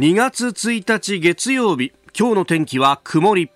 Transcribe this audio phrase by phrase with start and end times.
[0.00, 3.50] 2月1日月曜日今日の天気は曇り。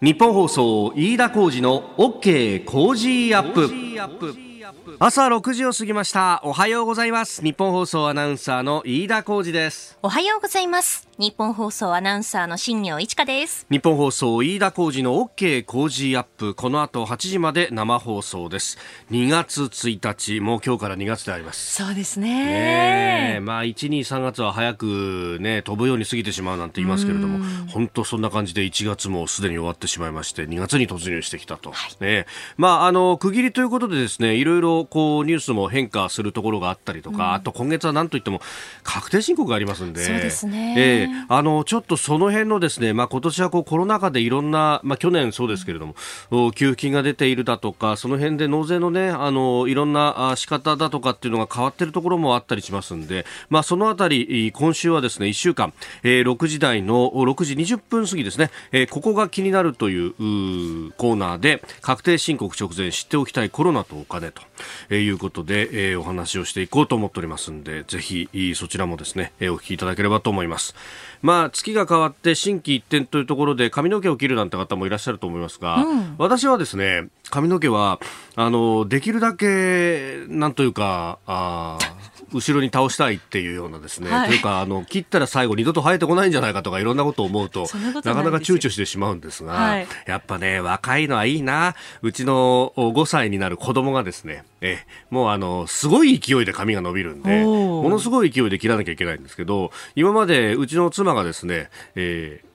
[0.00, 4.51] 日本放送飯田浩二の OK コージーアップ。
[5.00, 6.40] 朝6時を過ぎました。
[6.44, 7.42] おはようございます。
[7.42, 9.98] ニッポン放送アナウンサーの飯田浩司です。
[10.02, 11.08] おはようございます。
[11.18, 13.66] ニッポン放送アナウンサーの新行市佳です。
[13.70, 15.64] ニッポン放送飯田浩司の OK!
[15.64, 16.54] Cozy up!。
[16.54, 18.78] この後8時まで生放送です。
[19.10, 21.74] 2月1日もう今日から2月であります。
[21.74, 23.32] そうですね。
[23.36, 38.40] ねまあ1、2、3月は早くね飛ぶように過ぎてしまうなんて言いますけれども本当そんな感じで1月もすでに終わってしまいまして2月に突入してきたと、はい、ねまああの区切りということでですねいろいろこうニュースも変化するところがあったりとか、うん、あと今月は何といっても
[38.82, 40.74] 確定申告がありますんで、そうですね。
[40.76, 45.94] えー、あのちょっとその辺のですね、まあ今年はこうコロナ禍でいろんな、まあ去年そうですけれども、
[46.30, 55.72] うん、給付金が出ているだとか、その辺で納税のね、あのいろんな仕方だとかっていうのが変わっているところもあったりしますんで、まあそのあたり今週はですね1週間、
[56.02, 64.41] えー、6時台の6時20分過ぎですね、えー、ここが気になるというコーナーで確定申告直前知っておきたいコロナとお金と
[64.90, 70.74] いうことで、えー、お話をしていこうと思っておりますんでぜひそちらもですね、えー、お聞きいただければと思います。
[71.22, 78.00] まあ、月が変わって心機一転というところで髪の毛を切るなんて方もいらっしゃると思いますが、うん、私はですね髪の毛は
[78.34, 81.78] あのできるだけなんというかあ
[82.32, 91.74] 後ろに倒したいっていうようなですね、はい、というかあの切ったら最後二度と生えてこないんじゃないかとかいろんなことを思うとなかなか躊躇してしまうんですが、はい、やっぱね若いのはいいな。
[92.02, 94.78] うちの5歳になる子供がですねえ
[95.10, 102.52] もうあのすごい勢いで髪が伸びるんでものすごい勢いで切らなきゃいけないんですけど今までうちの妻がですね、えー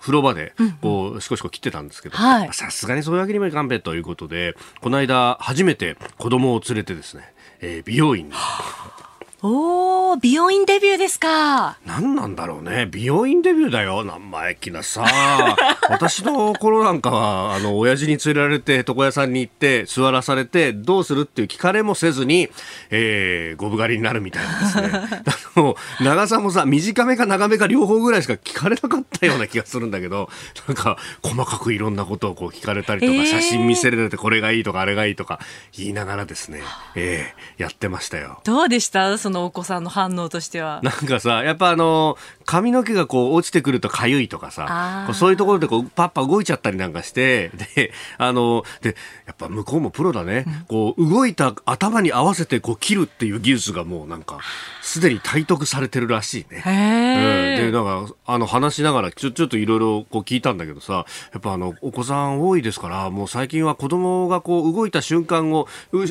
[0.00, 8.32] 風呂場でこう、少しこう切ってたんですけど、さすがにそういうわけにもいかんべということで、この間初めて子供を連れてですね、えー、美容院に
[9.42, 11.78] おー、美容院デビューですか。
[11.86, 12.86] 何なんだろうね。
[12.90, 14.04] 美容院デビューだよ。
[14.04, 15.02] 生意気なさ。
[15.88, 22.50] 私の頃なんかは、あの、親父に連れられて床屋さんに行って座らされて、どうするっていう聞かれもせずに、
[22.90, 24.90] えー、ゴブ狩りになるみたいなですね。
[25.56, 30.28] あの、長さもさ、短めか長めか両方ぐらいしか聞かれなかったような気がするんだけど、
[30.68, 35.40] なんか、細かくいろんなことをこう聞かれたりとか、えー、写真見せられてこれがいいとかあれがいいとか
[35.78, 36.60] 言いながらですね、
[36.94, 38.42] えー、やってましたよ。
[38.44, 39.16] どうでした？
[39.16, 40.80] そのお子さんの反応としては。
[40.82, 42.16] なんかさ、やっぱあの、
[42.50, 50.46] 髪の毛がこう落ちてくるとかゆいとかさ、そういうところでこうパッパ動いちゃったりなんかして、で、あの、で、やっぱ向こうもプロだね。
[50.48, 54.40] うん、こう動いた頭に合わせてこう切るっていう技術がもうなんか、
[54.82, 56.64] すでに体得されてるらしいね。
[56.66, 65.68] うん、で、なんか、あの話しながらちょ、ちょっといろいろこう聞いたんだけどさ、やっぱあの、お子さん多いですから、もう最近は子供がこう動いた瞬間を、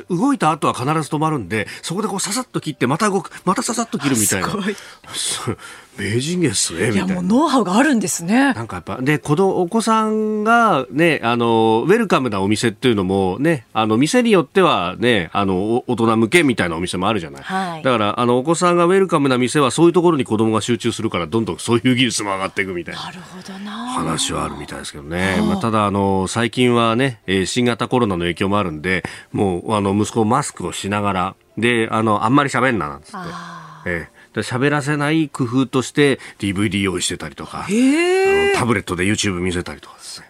[0.10, 4.48] 動いた後は必ず止まるんで、そこでこうささっと切ってまた動く、またささっと切るみたいな。
[6.00, 8.54] 名人芸っすねいやもうノウハウがあるんですね。
[8.54, 23.72] なんかやっぱで子供お子さんがねあのウェルカムなお店っていうのもねあの店によってはねあの大人向けみたいなお店もあるじゃない、はい、だからあのお子さんがウェルカムな店はそういうところに子供が集中するからどんどんそういう技術も上がっていくみたいななるほどな。
[23.90, 33.18] 話はあるみたいですけどね、まあ、ただあの最近はね、えー、新型コロナの影響もあるんでもうあの息子マスクをしながらであのあんまり喋んななんつって。
[33.86, 37.68] えー喋らせない工夫として DVD 用意してたりとか、
[38.56, 40.28] タブレットで YouTube 見せたりとかですね。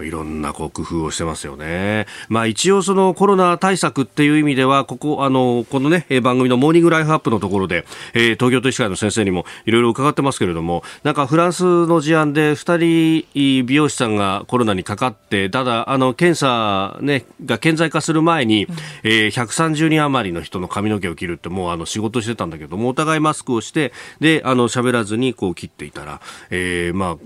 [0.00, 2.06] いろんなこう工夫をしてますよね。
[2.28, 26.20] まあ一応そのコロナ対策っていう意味では、ここ、あの、このね、番組のモーニングライフアップのところで、えー、東京都医師会の先生にもいろいろ伺ってますけれども、なんかフランスの事案で2人美容師さんがコロナにかかって、ただ、あの、検査ね、が顕在化する前に、うん、えー、130人余りの人の髪の毛を切るってもうあの仕事してたんだけども、お互いマスクをして、で、あの、喋らずにこう切っていたら、
[26.50, 27.16] えー、まあ、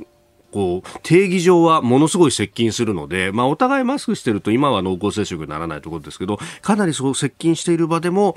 [0.52, 8.34] こう定義上はものすごい接近するので、まあ、お互いマスクしてると今は濃厚接触にならないところですけどかなりそう接近している場でも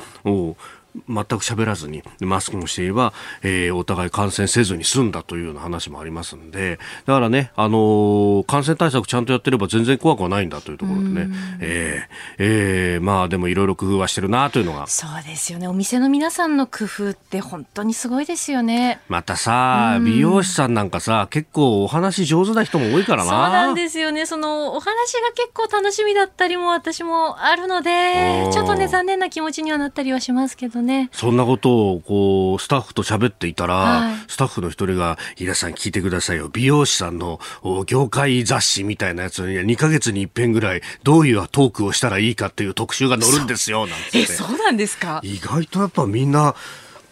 [1.08, 3.14] 全く喋らずにマスクもしていれば、
[3.44, 11.28] えー、お互い感染せずに済んだというような話もありますんでだからね、あのー、感染対策ちゃんとやってれば全然怖くはないんだというところでね、
[11.60, 14.88] えーえー、まあでもいろいろ工夫はしてるなというのが。
[14.88, 15.68] そうですよね。
[15.68, 19.00] お店の皆さんの工夫って本当にすごいですよね。
[19.08, 23.30] またさ美容師さんなんかさ結構お話上手な人も多いからな。
[23.30, 24.26] そうなんですよね。
[24.26, 30.85] そのお話が結構楽しみだったりも私もあるのでちょっとね残念な気持ちにはなったりはしますけどね。
[31.12, 36.50] そんなことをこうスタッフと喋っていたら、はい、スタッフの一人が「飯田さん聞いてくださいよ。
[36.52, 37.40] 美容師さんの
[37.86, 44.20] 業界雑誌みたいなやつに2か月に一遍ぐらいどういうトークをしたらいいかっていう特集が載るんですよ」なんて。
[44.20, 45.20] えそうなんですか？
[45.24, 46.56] 意外とやっぱみんな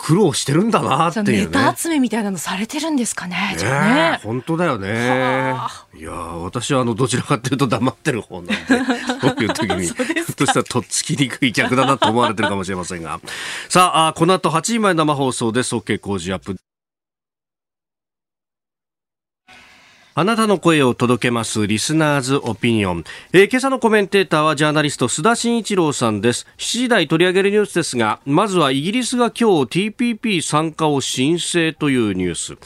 [0.03, 1.45] 苦労してるんだなっていうね。
[1.45, 3.55] ネタ集めみたいなのされてるんですかね。
[3.57, 5.55] ねね本当だよね。
[5.95, 8.53] いや私はあのどちらかというと黙ってる方なんで、
[9.21, 9.93] そういう時に、ひょ
[10.29, 13.21] っとしたらとっつきにくい客だなと思われてるかもしれませんが。
[13.69, 15.73] さあ、あこの後8時前生放送です。
[15.73, 16.57] OK 工事アップ。
[20.15, 26.45] あなたの声を届けますリスナーズオピニオン、えー、今朝のコメンテーターはジャーナリスト須田慎一郎さんです。
[26.59, 32.57] 7時台取り上げるニュースですがまずはイギリスが今日 TPP 参加を申請というニュース、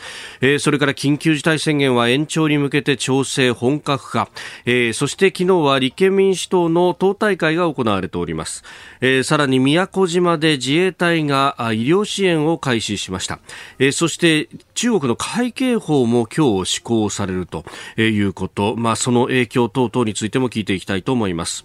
[0.42, 4.28] えー、それから緊急事態宣言は延長に向けて調整本格化、
[4.66, 8.66] えー、そして昨日は立憲民主党の党大会が行われております、
[9.00, 13.40] えー、さらに宮古島で自衛隊が医療支援を開始しました、
[13.80, 17.66] えー、そして中国の海警法も今日施行されると
[17.98, 21.64] いうこと、まあ、その影響等々についても聞いていきたいと思います。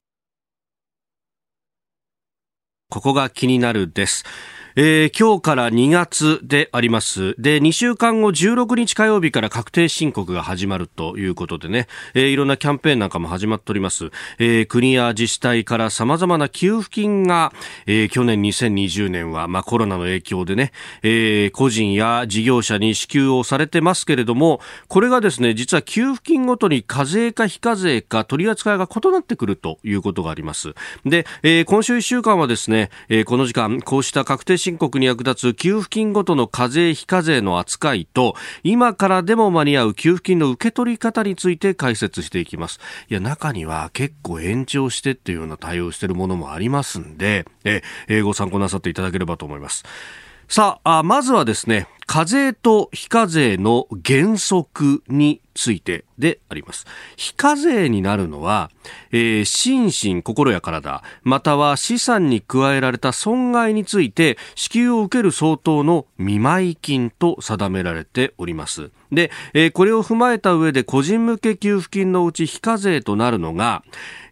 [2.92, 4.22] ここが気になるです。
[4.74, 7.34] えー、今日から2月であります。
[7.38, 14.10] で、2週間後16日火曜日から確定申告が始まるということでね、えー、いろんなキャンペーンなんかも始まっております。
[14.38, 17.52] えー、国や自治体から様々な給付金が、
[17.86, 20.72] えー、去年2020年は、まあ、コロナの影響でね、
[21.02, 30.74] えー、個人や事業者に支給をされてますけれども、これがですね、実は給付金ごとに課税か非課税か取り扱いが異なってくるということがあります。
[31.04, 42.80] で、えー、今週1週間はですね、えー、この時間、こうした確定申告に役立つ給付金ごとの課税非課税の扱いと今からでも間に合う給付金の受け取り方について解説していきます。
[43.08, 49.84] いや中には結構延長してっていうような対応してるものもありますんでええご参考なさっていただければと思います。
[50.48, 56.86] さあまずはですね課税と非課税の原則についてであります。
[57.16, 58.70] 非課税になるのは、
[59.12, 68.90] えー、心身、心や体、または資産に加えられた損害について支給を受ける相当の見舞金と定められております。
[69.10, 73.82] で、えー、これを踏まえた上で個人向け給付金のうち非課税となるのが、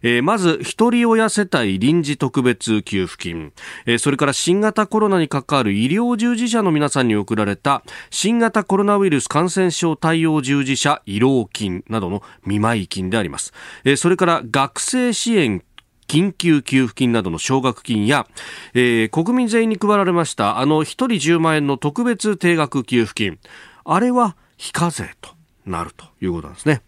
[0.01, 3.53] えー、まず、一人親世帯臨時特別給付金、
[3.85, 7.70] え、それから新型コロナに関わる医療従事者の皆さんに送られた
[8.09, 13.53] 新型コロナウイルス感染症対応従事者慰労金などの見舞い金であります。
[13.85, 15.63] えそれから学生支援
[16.11, 18.27] 緊急給付金などの奨学金や、
[18.73, 23.39] えー、国民全員に配られましたあの1人10万円の特別定額給付金
[23.85, 25.29] あれは非課税と
[25.65, 26.81] なるということなんですね。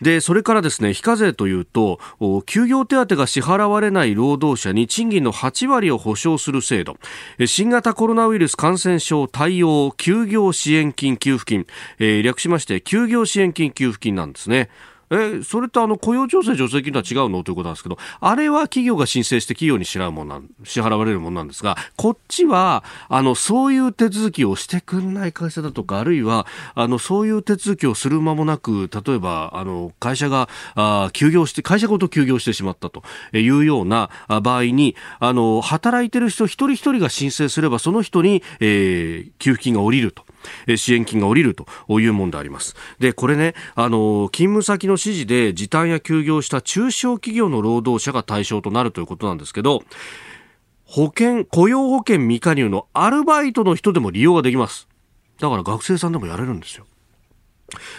[0.00, 1.98] で、それからですね、非課税というと、
[2.46, 6.96] 休業手当が支払われない労働者に賃金の8割を保障する制度、
[7.46, 11.66] 新型コロナウイルス感染症対応休業支援金給付金、
[11.98, 14.68] えー、略しまして休業支援金給付金なんですね。
[15.10, 33.02] えそれってあの雇用調整助成金とは違うのということなんですけど、あれは企業が申請して企業に支払うものなん支払われるものなんですが、こっちは、あの、そういう手続きをしてくんない会社だとか、あるいは、あの、そういう手続きをする間もなく、例えば、あの、会社が、あ休業して、会社ごと休業してしまったと
[33.32, 34.10] いうような
[34.42, 40.24] 場合に、あの、働いてる人一人一人が申請すれば、その人に、えー、給付金が下りると。
[40.76, 41.66] 支援金が下りると
[42.00, 42.76] いうものであります。
[42.98, 49.82] で、これね、あの、勤務先の指示で時短や休業した中小企業の労働者が対象となるということなんですけど、
[50.84, 54.88] 保険、雇用保険未加入のアルバイトの人でも利用ができます。
[55.38, 56.86] だから学生さんでもやれるんですよ。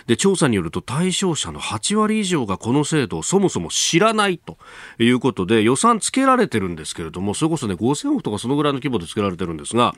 [0.07, 4.57] で調査によると対象者の8割以上がこの制度をそもそも知らないと
[4.97, 9.93] いうことで予算つけられてるんですけれどもそれこそね5000億とかそのぐらいの規模でつけられてるんですが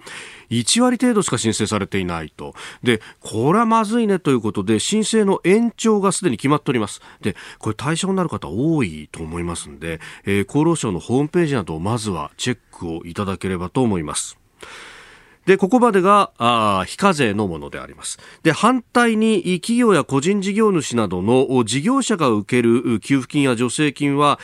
[0.50, 2.54] 1割程度しか申請されていないと。
[2.84, 7.02] でこれはまずいねということで申請の延長がすでに決まっております。
[7.22, 14.38] でこれ対象になる方多いと思いますんで、えー、厚労省のホームページなどをまずはチェックをいただければと思います。
[15.46, 18.20] で、ここまでが、あ非課税のものであります。
[18.44, 24.40] で、反対に企業や個人事業主などの事業者が受ける給付金や助成金は、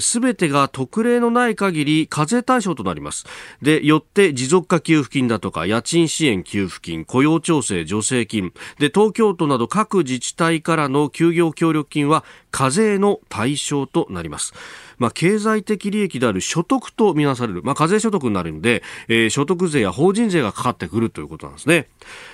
[0.00, 3.26] す、え、べ、てが特例のない限り課税対象となります。
[3.62, 14.52] で、よって持続化給付金だとか、家賃支援給付金、雇用調整助成金、で、東京都など各自治体からの休業協力金は課税の対象となります。
[15.00, 21.88] まあ、経済的利益である所得とみなされる、まあ、課税所得になるので、えー、所得税や法人税がかかってくるということなんですね。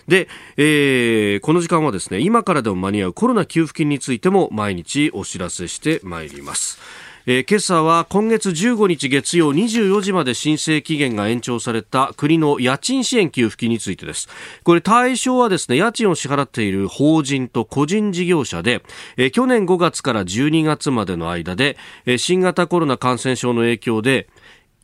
[0.09, 7.06] で、えー、この時間はですね、今からでも間に合うコロナ給付金についても毎日お知らせしてまいります。
[7.28, 14.28] えー、今朝は今月15日月曜24時まで申請期限が延長された国の家賃支援給付金についてです。
[14.62, 18.80] これ対象はですね、家賃を支払っている法人と個人事業者で、
[19.16, 24.28] えー、去年5月から12月までの間で、えー、新型コロナ感染症の影響で、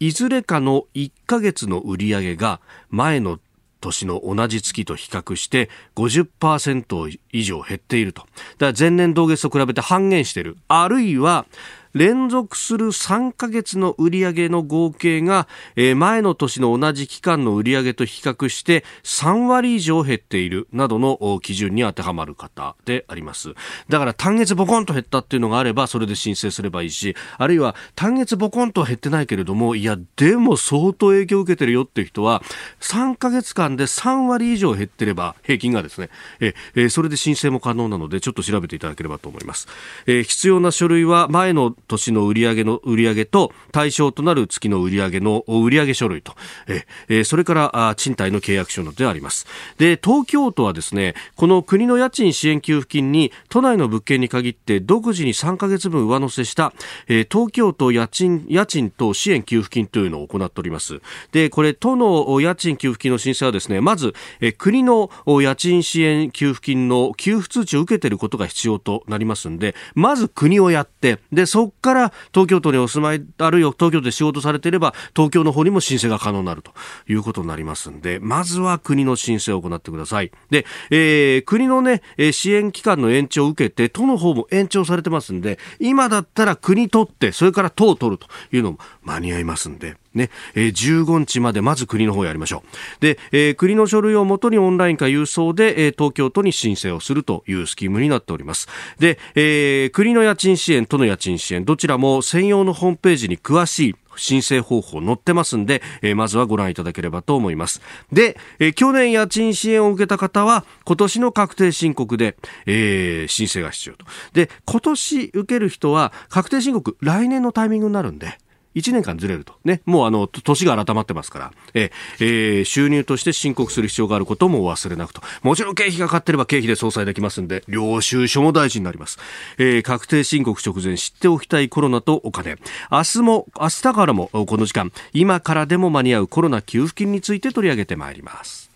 [0.00, 3.38] いずれかの1ヶ月の売り上げが前の
[3.80, 8.22] 年の同じ月と比較して50%以上減っていると。
[8.22, 10.56] だから前年同月と比べて半減している。
[10.66, 11.46] あるいは、
[11.94, 23.54] 連続する3ヶ月の売上の合計が、えー、前の年の同じ期間の売上と比較して3割以上減っているなどの基準に当てはまる方であります。
[23.88, 32.42] だから単月ボコンと減ったっていうのがあればそれで申請すればいいし、あるいは単月ボコンとは減ってないけれども、いや、でも相当影響を受けてるよっていう人は
[32.80, 36.08] 3ヶ月間で3割以上減ってれば平均がですね、
[36.40, 39.68] えー、それで申請も可能なのでちょっと調べていただければと思います。
[40.06, 46.34] え、必要な書類は前の年の売上の売上と対象となる月の売上の売上書類と、
[46.66, 49.46] ええそれから賃貸の契約書などであります。
[49.78, 56.72] で東京都はですねこの国の家賃支援給付金に都内の物件に限って独自に3ヶ月分上乗せした、
[57.08, 61.00] え東京都家賃家賃と支援給付金というのを行っております。
[61.32, 76.73] でこれ都の家賃給付金の申請はですねまず、え国の家賃支援給付金の給付通知を受けていることが必要となりますんでまず国をやってでそから東京都にお住まいあるいは東京都で仕事されていれば東京の方にも申請が可能になると
[77.09, 80.31] いうことになりますんでまずは国の申請を行ってください。
[80.51, 93.00] で、えー、国のね支援期間の延長を受けて都の方も延長されてますんで今だったら国取ってそれから都を取るというのも間に合いますんでね、えー、15日までまず国の方やりましょう。
[93.00, 98.69] で、えー、国の書類をもとにオンラインか郵送で、えー、東京都に申請をするというスキームになっております。
[98.99, 107.81] で、えー、国の家賃支援、都の家賃支援、どちらも専用のホームページに詳しい申請方法載ってますんで、えー、まずはご覧いただければと思います。
[108.12, 114.04] で、えー、去年家賃支援を受けた方は、今年の確定申告で、えー、申請が必要と。
[114.33, 118.38] で、今年受ける人は、確定申告、来年のタイミングになるんで、
[118.75, 119.55] 1年間ずれると。
[119.64, 119.83] ね。
[119.85, 125.23] もうあの、年が改まってますから、ええー、収入として申告する必要があることもお忘れなくと。
[125.43, 129.19] もちろん経費がかかってれば経費で相殺できますんで、領収書も大事になります。
[129.59, 132.57] えー、確定申告直前知っておきたいコロナとお金。
[132.91, 138.73] 明日も、明日からもこの時間、今からでも間に合うコロナ給付金について取り上げてまいります。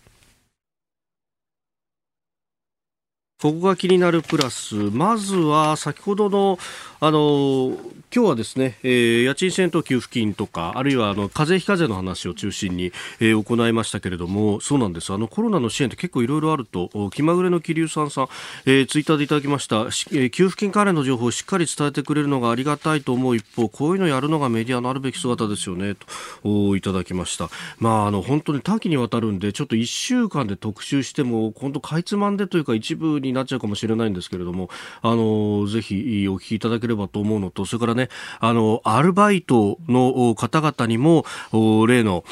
[3.39, 6.57] ここが気になるプラス、まずは先ほどの、
[6.99, 7.77] あの、
[8.15, 15.13] 今日はですね、えー、家賃戦闘給付金とか、あるいはあの風邪非課税の話を中心に、えー、行いましたけれども、そうなんです。
[15.13, 18.27] あのコロナの支援って結構いろいろあると、気まぐれの気流さんさん、
[18.65, 26.07] えー、ツイッターでいただきました、えー、給付金関連の情報をしっかり伝えてくれるのがありがたいと思う一方、こういうのやるのがメディアのあるべき姿ですよね、と
[26.43, 27.49] おいただきました。
[27.77, 34.69] まあ、あの本当に多岐にわたるんで、ちょっと1週間で特集しても、本当かいつまんでというか一部になっちゃうかもしれないんですけれども、
[35.01, 41.25] あのぜひお聞きいただければと思うのと、それからね、あのアルバイトの方々にも
[41.87, 42.23] 例の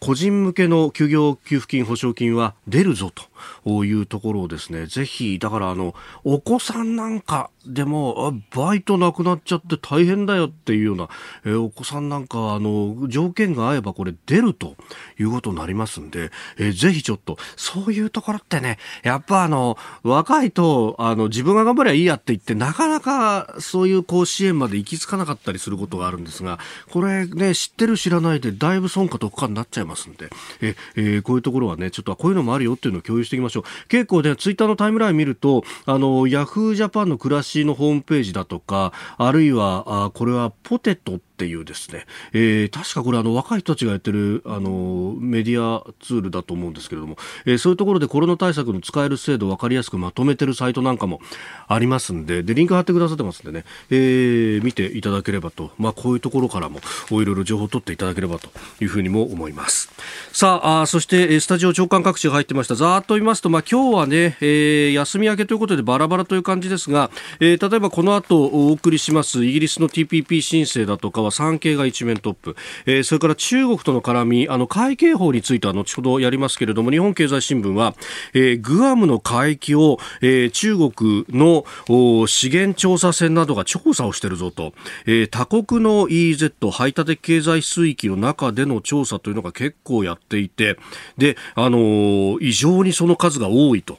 [0.00, 3.24] 個人向けの休業給付金保証金は出るぞと。
[3.84, 11.08] いうところをですね、ぜひ、だからあの、お子さんなんかでも、バイトなくなっちゃって大変だよっていうような、
[11.44, 14.74] えー、お子さんなんか、あの、条件が合えばこれ出ると
[15.18, 26.58] いうことになりますんで、えー、ぜひちょっと、そういうところってね、やっぱあの、若いと、あの、自分が頑張りゃいいやって言って、なかなかそういうこう支援まで行き着かなかったりすることがあるんですが、
[26.90, 30.30] これね、知ってる知らないで、だいぶ損か得かになっちゃいますんで、
[30.60, 33.88] ええー、こういうところはね、ちょっとこういうのもあるよっていうのを共有していきましょう。
[33.88, 47.16] 結構ね、ツイッターのタイムライン見ると、あの、ヤフージャパンの暮らしのホームページだとか、あるいは、あこれはポテトっていうですね、えー、確かこれあの若い人たちがやってるあのメディアツールだと思うんですけれども、
[47.46, 51.20] えー、そういうところでコロナ対策の使える制度を分かりやすくまとめてるサイトなんかも
[51.68, 58.48] ありますんで、で、リンク貼ってくださってますんでね、えー、見ていただければと、まあこういうところからもいろいろ情報を取っていただければと
[58.80, 59.90] いうふうにも思います。
[60.32, 62.74] さあ、あそしてスタジオ長官各地が入ってました。
[62.74, 67.10] ざーっと言いますと、まあ今日はね、えー、休み明けということでバラバラという感じですが、
[67.40, 72.56] えー、例えばこの後お送りしますイギリスの TPP 申請だとかは産経が一面トップ、
[72.86, 77.94] えー、それから中国との絡みあの海警法については後ほどやりますけれども日本経済新聞は、
[78.34, 81.64] えー、グアムの海域を、えー、中国の
[82.26, 84.72] 資源調査船などが調査をしてるぞと、
[85.06, 90.78] えー、他国の EEZ 排他的経済水域の中での調査というのが結構やっていて。
[91.16, 93.98] で、あのー、異常にその数が多いと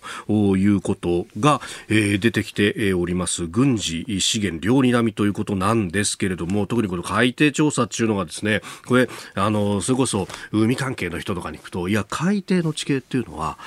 [0.57, 3.47] いうことが、えー、出てきております。
[3.47, 13.57] 軍事資源両に並みということなんですけれども特にこの海底調査っていうのがですねこれあのそれこそ海関係の人とかに行くといや海底の地形っていうのは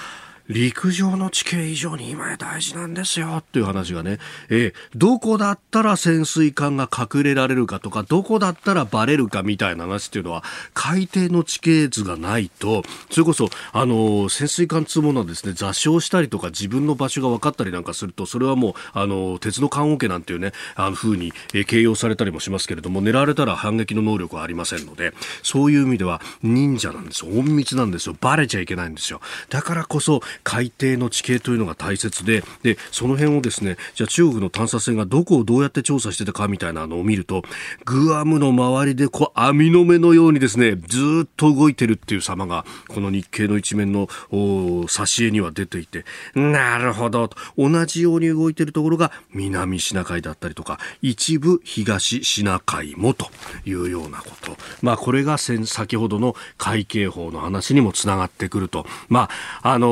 [0.49, 4.19] 陸上の地形以上に今や大事なんですよっていう話がね、
[4.49, 10.43] えー、どこだったら潜水艦が隠れられるかとか、どこだったらバレるかみたいな話っていうのは、
[10.75, 27.33] 海底の地形図がないと、それこそ、あのー、潜水艦つうものはですね、座礁したりとか自分の場所が分かったりなんかすると、それはもう、あのー、鉄の棺桶なんていうね、あの風に、えー、形容されたりもしますけれども、狙われたら反撃の能力はありませんので、そういう意味では忍者なんですよ。
[27.33, 28.17] 隠密なんですよ。
[28.21, 29.21] バレちゃいけないんですよ。
[29.49, 37.43] だからこそ、海底の地形というのが大切で、で、その辺をですね、じゃあ中国の探査船がどこをどうやって調査してたかみたいなのを見ると、
[37.85, 53.29] グアムの周りでこう網の目のようにですね、ずっと動いてるっていう様が、この日経の一面の挿絵には出ていて、なるほどと、同じように動いてるところが南シナ海だったりとか、一部東シナ海もと
[53.65, 54.57] いうようなこと。
[54.83, 58.87] まあこれが先ほどの海警法の話にもつながってくると。
[59.09, 59.29] ま
[59.62, 59.91] あ、あのー、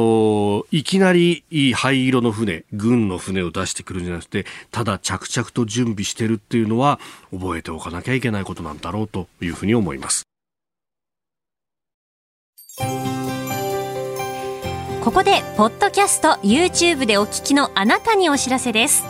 [0.70, 1.44] いきなり
[1.74, 7.00] 灰色の船、軍の船を出してくるんじゃなくて、ただ着々と準備してるっていうのは
[7.32, 10.24] 覚えておかなきゃいけないことなんだろうというふうに思います。
[15.02, 19.04] ここで、ポッドキャスト、YouTube でお聞きのあなたにお知らせです。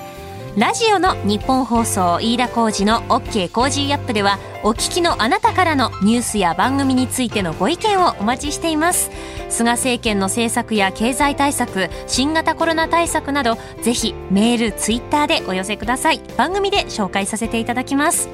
[0.56, 9.10] ラジオの日本放送飯田浩二の OK コージーアップではお聞きのあなたからのニュースや番組についてのご意見をお待ちしています。
[9.48, 16.20] 菅政権の政策や経済対策新型コロナ対策などぜひメールツイッターでお寄せください。
[16.36, 18.28] 番組で紹介させていただきます。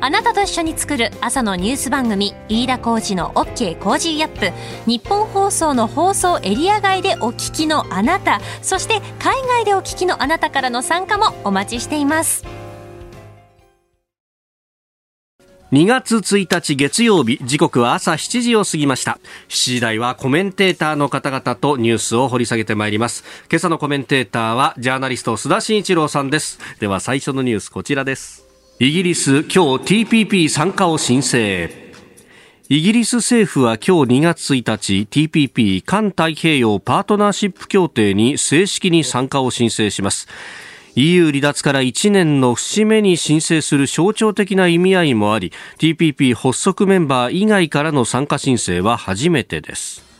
[0.00, 4.52] あなたと一緒に作る朝のニュース番組飯田浩二の OK コージーアップ。
[4.86, 12.63] 日本放送の放送エリア外でお聞きのあなたそして海外でお聞きのあなたからの参加もお待ちしています。
[15.74, 28.44] 2月1日月曜日時刻は朝7時を過ぎました7時台はコメンテーターの方々とニュースを掘り下げてまいります今朝のコメンテーターはジャーナリスト須田慎一郎さんですでは最初のニュースこちらです
[28.78, 31.70] イギリス、今日 TPP 参加を申請。
[32.68, 40.26] イギリス政府は今日2月1日 TPP 環太平洋パートナーシップ協定に正式に参加を申請します。
[40.96, 50.13] EU 離脱から1年の節目に申請する象徴的な意味合いもあり TPP 発足メンバー以外からの参加申請は初めてです。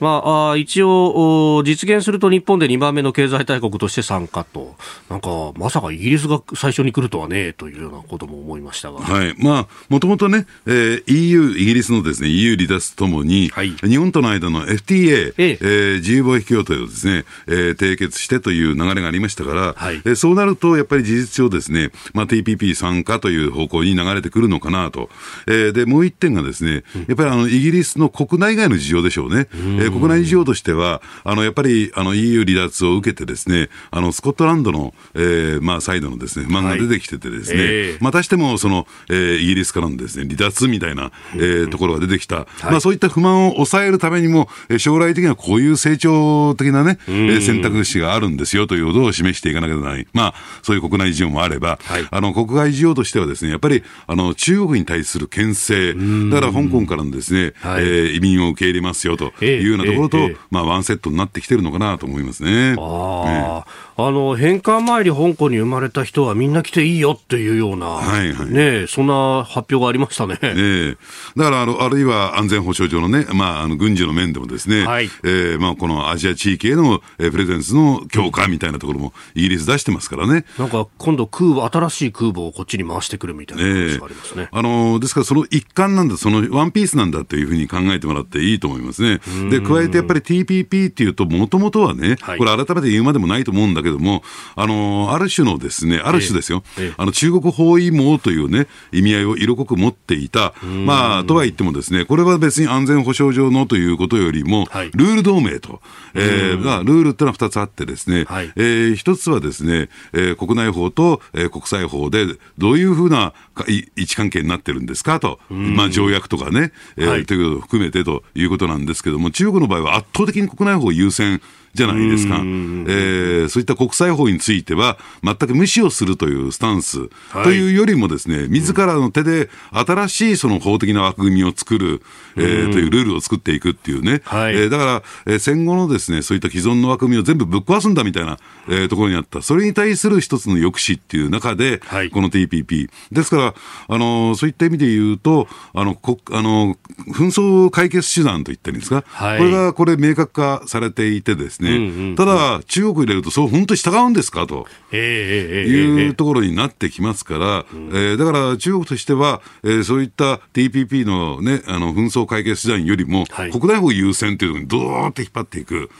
[0.00, 4.74] まあ、一応、実現すると日本で2番目の経済大国として参加と、
[5.10, 9.00] なんか、まさかイギリスが最初に来るとはね、というようなことも思いましたが。
[9.00, 9.34] はい。
[9.38, 25.10] まあ、もともとね、えー、EU、イギリスのですね、EU 離脱ともに、はい、日本との間の FTA、えええー、自由貿易協定をですね、えー、締結してという流れがありましたから、はい、えー、そうなると、やっぱり事実上ですね、まあ、TPP 参加という方向に流れてくるのかなと。
[25.46, 29.48] えー、で、もう一点がですね、やっぱりあの、イギリスの国内外の事情でしょうね。
[29.54, 37.68] うん国内事情としては、あのやっぱりあの EU 離脱を受けて、ですねあのスコットランドの、えーまあ、サイドのですね不満が出てきてて、ですね、はい。
[37.68, 44.48] えー、またしてもその、えー、イギリスからのですね離脱みたいな、えー、ところが出てきた、まあ、そういった不満を抑えるためにも、
[44.78, 60.18] 将来的にはこういう成長的なね、え選択肢があるんですよということを示していかなきゃならない、まあ、そういう国内事情もあれば、はい、あの国外事情としては、ですねやっぱりあの中国に対する牽制、だから香港からのですね、はい、えー、移民を受け入れますよというようなところと、
[60.50, 62.76] まあ、ワンセットになってきてるのかなと思いますね。
[62.78, 63.64] あ
[63.96, 70.38] あの返還前に香港に生まれた人はみんな来ていいよっていうような、はいはい、ね、そんな発表がありましたね。
[70.40, 70.96] ね
[71.36, 80.44] だからあの、あるいは安全保障上のね、まあ、あの軍事の面でもですね、はい、えー、まあ、このアジア地域への、えー、プレゼンスの強化みたいなところもイギリス出してますからね。
[80.58, 84.48] なんか今度空母、新しい空母をこっちに回してくるみたいな話がありますね。
[84.50, 89.20] あのですからその一環なんだ、そのワンピースなんだというふうに考えてもらっていいと思いますね。
[89.50, 94.22] で、加えてやっぱり TPP っていうと、もともとはね、はい、これ改めて言うまでもないと思うんだけども、
[94.56, 100.54] あの、ある種のですね、ある種ですよ、ええ、あの、中国包囲網というね、意味合いを色濃く持っていた、
[100.86, 105.80] まあ、とは言ってもですね、これは別に安全保障上のということよりも、はい、ルール同盟と、
[106.14, 112.26] えー、まあ、ルールっていうのは二つあってですね、はい、えー、一つはですね、えー、国内法と、えー、国際法で、
[112.58, 113.32] どういうふうな
[113.66, 121.40] 位置関係になってるんですかと、まあ、条約とかね、えということを含めてということなんですけども、中国の場合は圧倒的に国内法優先
[121.74, 122.36] じゃないですか。
[122.36, 132.02] えー、そういった国際法については、全く無視をするというスタンス、はい、というよりもですね、自らの手で新しいその法的な枠組みを作る、
[132.36, 139.42] えー、というルールを作っていくっていうね、はい、えー、だから、えー、戦後のですね、そういった既存の枠組みを全部ぶっ壊すんだみたいな、えー、ところにあった。
[139.42, 142.90] それに対する一つの抑止っていう中で、はい、この TPP。
[143.12, 143.54] ですから、
[143.88, 146.76] あのー、そういった意味で言うと、あの、こあの
[147.08, 154.46] 紛争解決手段といったんですか、はい、これがこれ明確化されていてですね、うんうんうん、ただ、中国入れると、そう本当に従うんですか？
[154.46, 154.66] と。
[154.92, 165.90] いうところになってきますから、えー、だから中国としては、えー、そういった TPP の,、ね、あの紛争解決手段よりも、はい、国内法優先というのにどーっと引っ張っていく。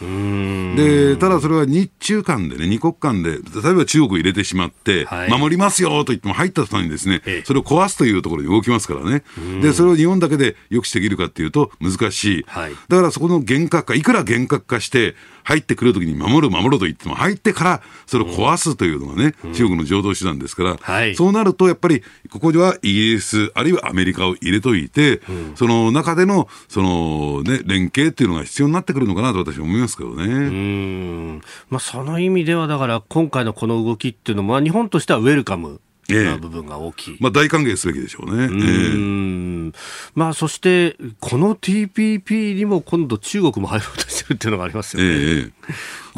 [0.77, 9.23] で、ただそれは日中間でね、二国間で、例えば中国入れてしまって、はい、守りますよと言っても入った途端にですね、それを壊すというところに動きますからね。
[9.62, 12.44] で、それを日本だけで抑止できるかっていうと難しい。
[12.49, 30.24] はい、だからそこの厳格化、いくら厳格化して、入ってくるときに守る、守ると言っても、入ってからそれを壊すというのがね、うん、中国の常道手段ですから、はい、そうなるとやっぱり、ここではイギリス、あるいはアメリカを入れといて、うん、その中でのその、ね、連携っていうのが必要になってくるのかなと私は思いますけどね。
[30.24, 31.40] うん。
[31.68, 35.81] まあ、その意味では、だから今回のこの動きっていうのも、日本としてはウェルカム
[36.14, 38.44] な部分が大きい、えまあ、大歓迎すべきでしょうね。
[38.44, 39.73] うん。
[40.14, 45.09] まあ、そして、この TPP にも今度、中国も入ろうとしてるっていうのがありますよね。
[45.11, 45.51] え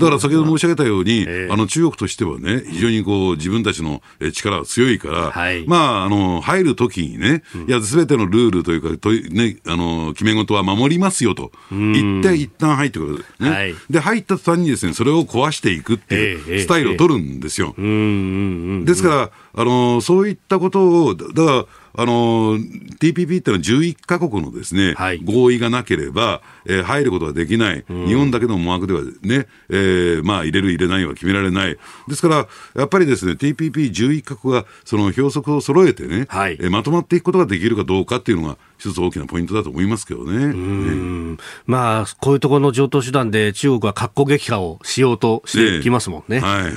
[0.03, 11.53] だから先ほど申し上げたように、えー、あの中国としてはね、非常にこう自分たちの力が強いから、はい、まあ、あの入るときにね、うん、いや、すべてのルールというか、とね、あの決め事は守りますよと。
[11.71, 17.75] 言って、一旦入ってくる、ね、はい、で入った途端にですね、それを壊していくっていうスタイルを取るんですよ。
[17.77, 31.79] ですから、あのそういったことを、だから、あの TPP っていうのは11か国のですね、はい、合意がなければ、えー、入ることができない、日本だけの思惑ではね、えー、まあ入れる、入れないは決められない、
[32.09, 40.53] ですから、やっぱりですね TPP11 か国がその標則を揃えてね、はい、えー、まとまっていくことができるかどうかっていうのが、一つ大きなポイントだと思いますけどね。
[40.53, 46.41] ねまあ、こういうところの上等手段で中国は格好撃破をしようとしてきますもんね。
[46.41, 46.73] ねはいはい、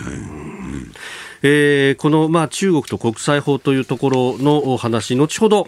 [1.48, 5.68] えー、この、まあ、中国と国際法というところの話、後ほど、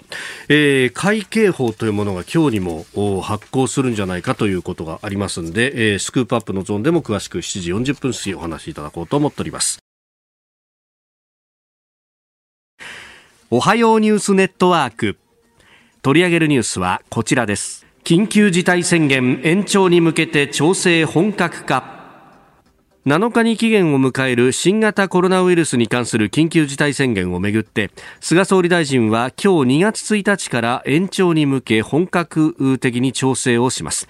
[0.49, 2.87] えー、会計法というものが今日にも
[3.21, 9.77] 発行するんじゃないかということがありますので、えー、スクープアップのゾーンでも詳しく7時40分過ぎお話しいただこうと思っております。
[13.51, 15.19] おはようニュースネットワーク。
[16.01, 17.85] 取り上げるニュースはこちらです。
[18.03, 21.96] 緊急事態宣言延長に向けて調整本格化。
[23.07, 27.89] 7日に期限を迎える新型コロナウイルスに関する緊急事態宣言をめぐって
[28.19, 34.09] 菅総理大臣は今日2月1日から延長に向け本格的に調整をします。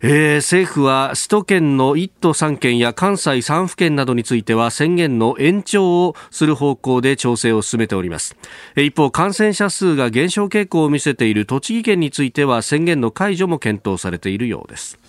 [0.00, 8.34] えー、政府は首都圏の1都3県や関西3府県などについては宣言の延長をする方向で調整を進めております。
[8.76, 15.01] 一方感染者数が減少傾向を見せている栃木県については宣言の解除も検討されているようです。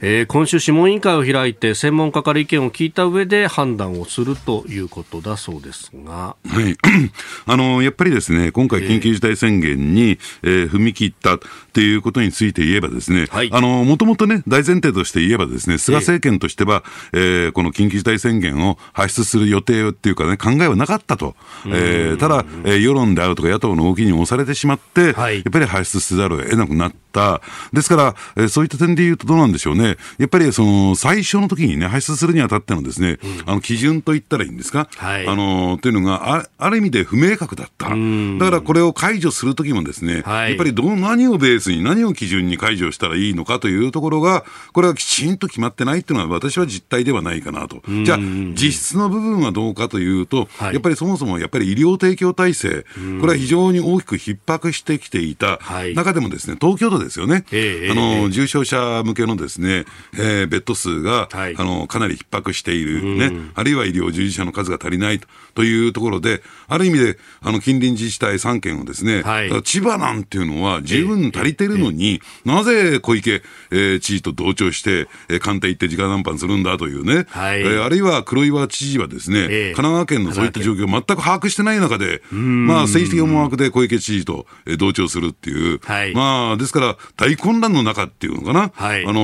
[0.00, 6.76] えー、今週諮問委員会を開いて専門家から意見を聞いた上で判断をするということだそうですが、はい、
[7.46, 11.38] あのやっぱりですね今回、緊急事態宣言に、えー、えー、踏み切ったっ
[11.72, 16.82] ていうことについて言えばですね、はい、あのもともとね大前提として言えばですね菅政権としては、
[17.12, 21.34] えー、えー、この緊急事態宣言を発出する予定っていうかね考えはなかったと、
[21.66, 27.40] えー、ただ、えー、世論であるとか野党の動きに押されてしまって、はい、やっぱり発出せざるを得なくなった。
[27.72, 29.89] ですから、えー、そういった点で言うとどうなんでしょうね。
[30.18, 37.88] やっぱりその最初の時にね、排出するにあたってのですね、うん、あの基準といったらいいんですか、はい、あのというのがあ、ある意味で不明確だった。
[37.88, 37.96] だか
[38.50, 47.82] らこれを解除するときもですね、はい、やっぱりどう何をベースに何を基準に解除したらいいのかというところが、これはきちんと決まってないっていうのは私は実態ではないかなと。
[48.04, 52.84] じゃあ、実質の部分はどうかというと、はい、やっぱりそもそもやっぱり医療提供体制、
[53.20, 55.58] これは非常に大きく逼迫してきていた
[55.94, 57.44] 中でもですね、東京都ですよね、
[57.90, 59.79] あの重症者向けのですね、
[60.14, 65.20] えー、ベッド数が、はい、あのかなり逼迫している、ね、あるいは医療従事者の数が足りない
[65.54, 65.64] と。
[65.64, 89.20] いうところで、ある意味であの近隣自治体3県をですね、はい、千葉なんていうのは十分足りてるのに、なぜ小池、えー、知事と同調して、えー、官邸行って直談判するんだというね、はい、えー、あるいは黒岩知事はですね、神奈川県のそういった状況を全く把握してない中で、まあ、政治的思惑で小池知事と、えー、同調するっていう、はい、まあ、ですから大混乱の中っていうのかな、はい、あの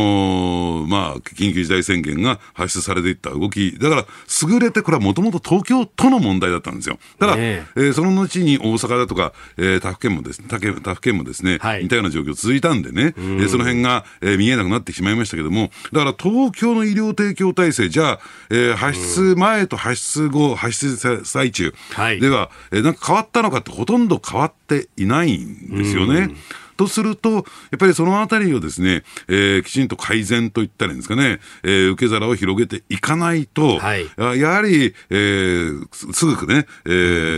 [0.88, 4.06] まあ、緊急事態宣言が発出されていった動き、だから、
[4.48, 6.98] 優れて、これはもともと東京都の問題だったんですよ。
[7.18, 7.64] ただ、え。
[7.74, 21.74] ー、えー、その後に大阪だとか、えー、他府県もですね、他他府県もですね、はい、似たような状況続いたんでね、えー、その辺が、えー、見えなくなってしまいましたけども、だから東京の医療提供体制、じゃあ、えー、発出前と発出後、発出最中。
[22.20, 26.30] では、えー、なんか変わったのかってほとんど変わっていないんですよね。
[26.76, 27.44] とすると、やっ
[27.78, 34.06] ぱりそのあたりをですね、えー、きちんと改善といったらいいんですかね、えー、受け皿を広げていかないと、はい、
[34.38, 36.88] やはり、えー、すぐね、え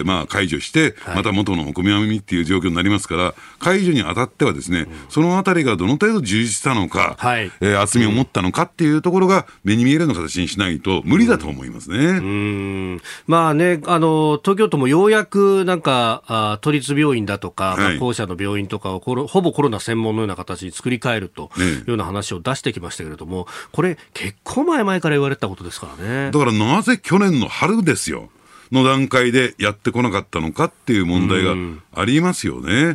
[0.02, 11.98] ー、まあ解除して、また元のお米みっていう状況になりますから、解除にあたってはですね、そのあたりがどの程度充実したのか、はい、えー、厚みを持ったのかっていうところが目に見えるような形にしないと無理だと思いますね。
[11.98, 26.30] うん、まあね、あの、東京都もようやくなんか、あ都立病院だとか、まあ、校舎の病院とかをほぼコロナ専門のような形に作り変えるというような話を出してきましたけれども、これ、結構前々から言われたことですからね。
[26.30, 28.30] だからなぜ去年の春ですよ。
[28.72, 31.54] の段階でやってこなかったのかっていう問題が
[31.94, 32.94] ありますよね。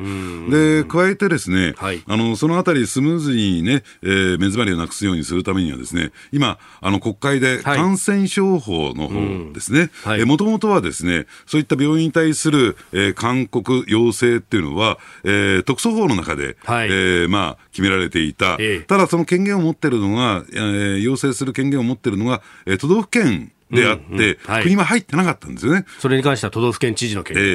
[0.49, 9.89] で、加えてですね、はい、あの、そのあたりスムーズにね、えー、目詰まりをなくすようにするためにはですね、今、あの、国会で感染症法の方ですね、
[10.25, 18.57] もともとはですね、そういった病院に対する、えー、勧告、要請っていうのは、えー、特措法の中で、はい、えー、まあ、決められていた。
[18.59, 18.81] え。
[18.81, 25.85] ただ、その権限を持ってるのが、えー、要請する権限を持ってるのが、えー、都道府県であって、国は入ってなかったんですよね。
[25.99, 27.47] それに関しては都道府県知事の権限、え。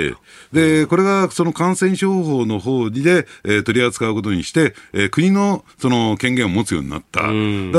[0.52, 7.22] ー、で、これがその感染症法の方で、えー、取り扱うことにして、えー、国のその権限を持つようになった。
[7.22, 7.28] だ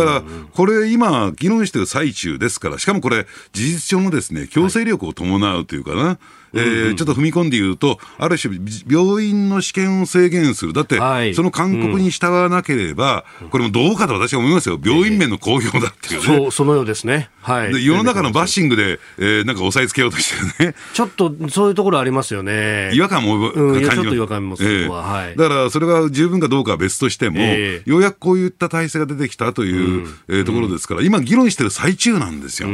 [0.05, 0.23] から、
[0.53, 6.17] これ今、議論している最中ですから、しかもこれ、事実上のですね、強制力を伴うというかな、はい
[6.53, 8.57] えー、ちょっと踏み込んで言うと、ある種、
[8.87, 10.97] 病院の試験を制限する、だって、
[11.33, 32.69] その勧告に従わなければ、これもどうかと私は思いますよ、病院面の公表だっていうね、そうそのようですね、はい、で世の中のバッシングで、えー、なんか押さえつけようとしてるね、 ちょっとそういうところありますよね、違和感も感じ、ちょっと違和感もするわ、はい、だからそれが十分かどうかは別としても、えー、ようやくこういった体制が出てきたという、うん、えー、ところですから、今、議論してる最中なんですよ。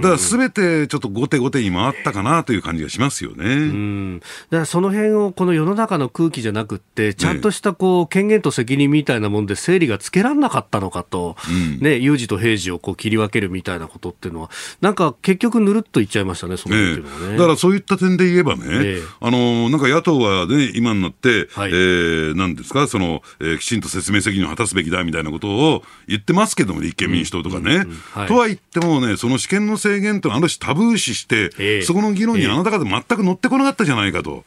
[0.00, 3.44] だからすべてちょっと後手後手に回ったかなという感じがしますよね。
[3.44, 27.76] うん、だからその辺をこの世の中の空気じゃなくて、ちゃんとしたこう権限と責任みたいなもんで整理がつけられなかったのかと、うん、ね、有事と平時をこう切り分けるみたいなことっていうのは、なんか結局、ぬるっといっちゃいましたね、そのね、ね、だからそういった点で言えばね、えあのなんか野党はね、今になって、はい、えー、なんですか、その、えー、きちんと説明責任を果たすべきだみたいなことを言ってますけども、立憲民主党とかね。
[27.76, 34.44] うんうんはい、とは言ってもね、その試験の制限というのはある種タブー視して、えー、そこの議論にあなた方全く乗ってこなかったじゃないかと。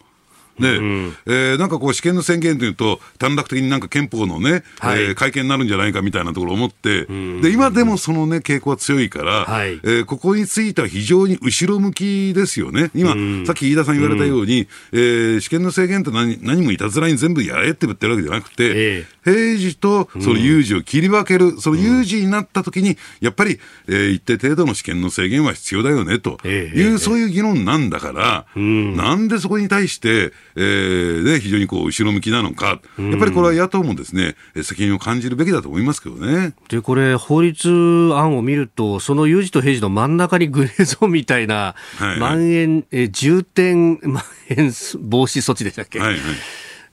[0.59, 12.91] で、うん、えー、なんかこう、試験の宣言というと、短絡的になんか憲法のね、はい、えー、会見になるんじゃないかみたいなところを思って、うん、で、今でもそのね、傾向は強いから、はい、えー、ここについては非常に後ろ向きですよね。
[12.93, 36.53] 今、うん、さっき飯田さん言われたように、うん、えー、試験の制限って何何もいたずらに全部やれって言ってるわけじゃなくて、えー、平時とその有事を切り分ける、その有事になった時に、やっぱり、えー、一定程度の試験の制限は必要だよね、という、そういう議論なんだから、なんでそこに対して、えー、で非常にこう後ろ向きなのか、やっぱりこれは野党もですね責任を感じるべきだと思いますけどね。
[36.69, 37.69] で、これ、法律
[38.13, 46.19] 案を見ると、その有事と平時の真ん中にグレーゾーンみたいな、はいはい、ま延、え重点まん延防止措置でしたっけ、はいはい、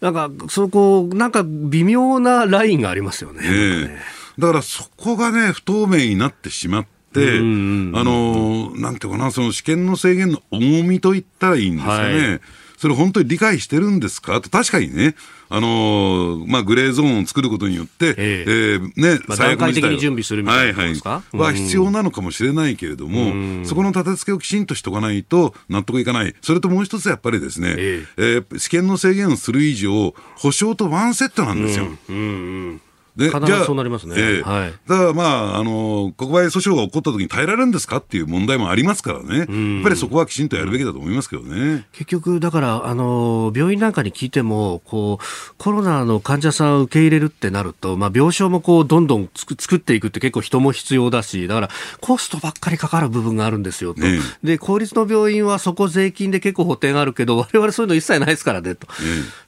[0.01, 3.43] なんか、そこ、なんか微妙なラインがありますよね。
[3.43, 3.99] ね。
[4.39, 12.29] だからそこがね、不透明になってしまって、あの、なんていうかな、その試験の制限の重みといったらいいんですかね。
[12.29, 12.41] はい
[12.81, 14.41] それ本当に理解してるんですか？
[14.41, 15.15] と、確かにね、
[15.51, 18.45] あのー、まあ、グレーゾーンを作ることによって、ええ。
[18.47, 26.35] えー、ね、まあ、段階的に準備するみたいなですか、はいは必要なのかもしれないけれども、そこの立て付けをきちんとしておかないと納得いかない。
[26.41, 28.23] それともう一つやっぱりですね、ええ。
[28.37, 31.85] えー、試験の制限をする以上、保証とワンセットなんですよ。
[31.85, 32.77] うんうんうん。
[32.79, 32.83] で
[33.29, 34.15] 必ずそうなりますね。
[34.17, 39.39] えー、はい、だからまあ、あの、国賠訴訟が起こった時に耐えられるんですかっていう問題もありますからね。
[39.39, 39.47] やっ
[39.83, 41.87] ぱりそこはきちんとやるべきだと思いますけどね。
[41.93, 54.01] 結局、だから、あの、病院なんかに聞いても、こう、コロナの患者さんを受け入れるってなると、まあ、病床もこう、どんどん作っていくって結構人も必要だし、だから、コストばっかりかかる部分があるんですよと。
[54.01, 58.87] ね、で、公立の病院はそこ税金で結構補填あるけど、我々そういうの一切ないですからね、と。
[58.87, 58.93] ね、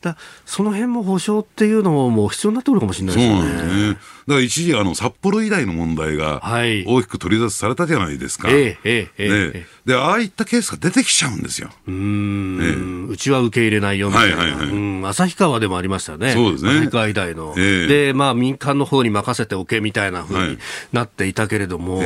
[0.00, 3.61] だその辺も保証っていうのももう必要になってくるかもしれないですよね。
[3.62, 3.96] ね。
[4.26, 8.48] だから一時、あの、札幌以来の問題が大きく取り出されたじゃないですか。
[8.50, 11.68] ええええで、ああいったケースが出てきちゃうんですよ。
[11.88, 14.36] うん、うちは受け入れないよみたいな。
[14.36, 14.68] はいはいはい。
[14.68, 16.32] うん、旭川でもありましたよね。
[16.32, 16.70] そうですね。
[16.70, 17.54] 旭川以来の。
[17.56, 20.58] で、まあ民間の方に任せておけみたいなふうに
[20.92, 22.00] なっていたけれども、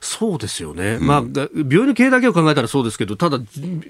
[0.00, 0.98] そうですよね。
[1.00, 1.22] まあ、
[1.54, 3.38] 病院の経営だけを考えたらそうですけど、ただ、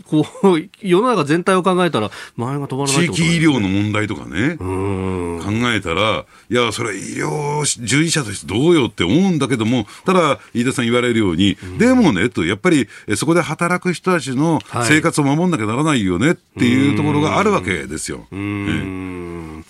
[0.07, 18.27] こう、 世の中全体を考えたら、前が止まらない、ね、地域医療の問題とかね、考えたら、いや、それ医療従事者としてどうよって思うんだけども、ただ、飯田さん言われるように、でもね、と、やっぱり、そこで働く人たちの生活を守んなきゃならないよねっていうところがあるわけですよ。
[18.33, 19.63] え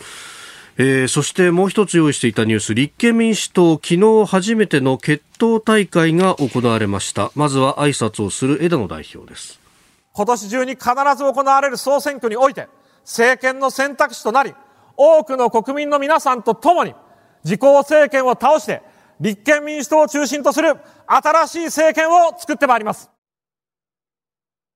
[0.80, 7.32] えー、そしてもう一つ用意していたニュース、立憲民主党、昨日初めての決闘大会が行われました。
[7.34, 9.58] まずは挨拶をする枝野代表です。
[10.12, 10.84] 今年中に必
[11.16, 12.68] ず行われる総選挙において、
[13.02, 14.54] 政権の選択肢となり、
[14.96, 16.94] 多くの国民の皆さんと共に、
[17.44, 18.82] 自公政権を倒して、
[19.20, 23.10] 立憲民主党を中心とする新しい政権を作ってまいります。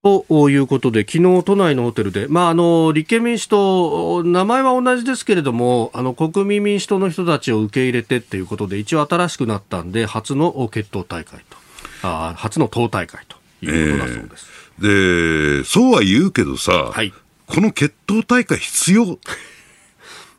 [0.02, 11.56] ということで、昨日都内のホテルで、まあ、あの立憲民主党、名前は同じですけれども、あの国民民主党の人たちを受け入れてっていうことで、一応新しくなったんで、初の決闘大会と、
[12.02, 14.46] あ初の党大会ということだそうです。
[14.80, 17.12] えー、で、そうは言うけどさ、はい、
[17.46, 19.18] この決闘大会必要？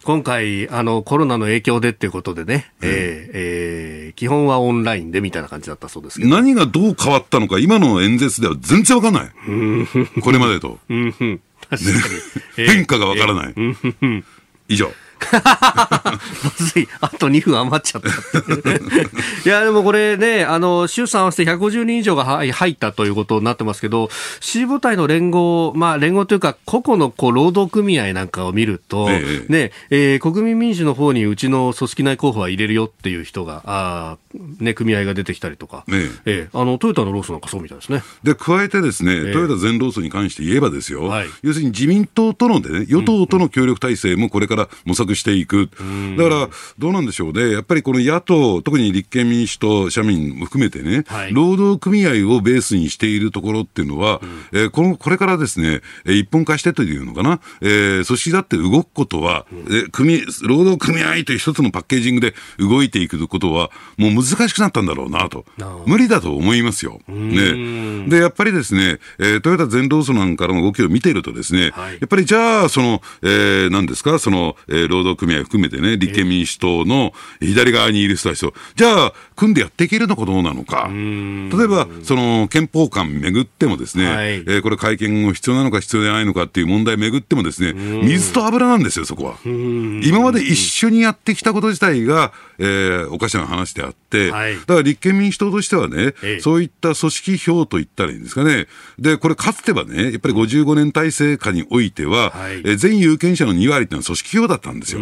[0.03, 2.95] 今回、あの、コロナの影響でっていうことでね、うん、えー、
[3.33, 6.29] えー、基本はオンラインでみたいな感じだったそうですけど。
[6.29, 9.31] 何がどう変わったのか、今の演説では全然わかんない。
[10.21, 10.77] これまでと。
[12.55, 13.53] 変化がわからない。
[14.67, 14.91] 以上。
[15.33, 16.19] ま
[16.57, 18.09] ずい、あと2分余っちゃった。
[18.09, 18.13] い
[19.45, 24.09] や、でもこれね、あの、衆参合わせて150人以上が入ったということになってますけど、
[24.39, 29.51] 支部隊の連合、まあ連合というか、個々のこう労働組合なんかを見ると、ええ。
[29.51, 34.17] ね、えー、国民民主の方にうちの組織内候補は入れるよっていう人が、あ
[34.59, 36.49] ね、組合が出てきたりとか、ええ。
[36.51, 38.03] ー、あの、トヨタのローソンなんかそうみたいですね。
[38.23, 45.69] で、加えてですね、トヨタ全労組に関して言えばですよ、はい、要するに自民党とのでね、与党との協力体制もこれから模索していく。
[46.17, 47.51] だから、どうなんでしょうね。
[47.51, 65.45] やっぱりこの野党、特に立憲民主党、社民も含めてね、はい、労働組合をベースにしているところっていうのは、うん、えー、この、これからですね、一本化してというのかな、えー、組織だって動くことは、うん、え組、労働組合という一つのパッケージングで動いていくことは、もう難しくなったんだろうなと。
[65.85, 67.01] 無理だと思いますよ。
[67.07, 68.07] ね。
[68.07, 80.89] で、やっぱりですね、えー、トヨタ全労組なんかの動きを見ているとですね、はい、やっぱりじゃあ、その、えー、何ですか、その、えー、労働組合含めてね、立憲民主党の左側にいる人たちと、じゃあ、組んでやっていけるのかどうなのか。
[80.91, 89.37] 例えば、その、憲法観めぐってもですね、はい、えー、これ会見を必要なのか必要じゃないのかっていう問題めぐってもですね、水と油なんですよ、そこは。
[89.43, 98.67] 今まで一緒にやってきたこと自体が、えー、おかしな話であって、はい、だから立憲民主党としてはね、そういった組織票といったらいいんですかね。
[98.99, 105.01] で、これかつてはね、やっぱり55年体制下においては、はい、えー、全有権者の2割っていうのは組織票だったんですよ。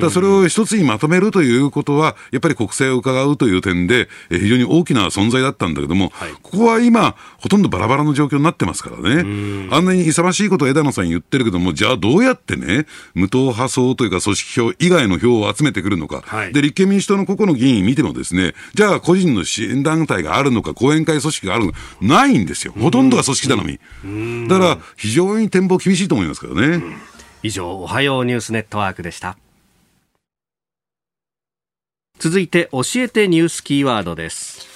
[0.00, 9.68] だそれを一つにまとめるということは、やっぱり国政を伺うという点で、えー、非常に大きな存在だったんだけども、はい、ここは今、ほとんどバラバラの状況になってますからね。
[9.70, 16.22] あんなに勇ましいことを枝野さん言ってるけども、じゃあどうやってね、無党派層というか組織票以外の票を集めてくるのか。
[16.24, 22.74] はい、で、立憲民主党の個々の議員見てもですね、じゃあ個人の支援団体があるのか、後援会組織があるのか、ないんですよ。
[22.78, 24.48] ほとんどが組織頼み。
[24.48, 26.82] だから、非常に展望厳しいと思いますけどね。
[27.42, 29.36] 以上、おはようニュースネットワークでした。
[32.18, 34.66] 続いて、教えてニュースキーワードです。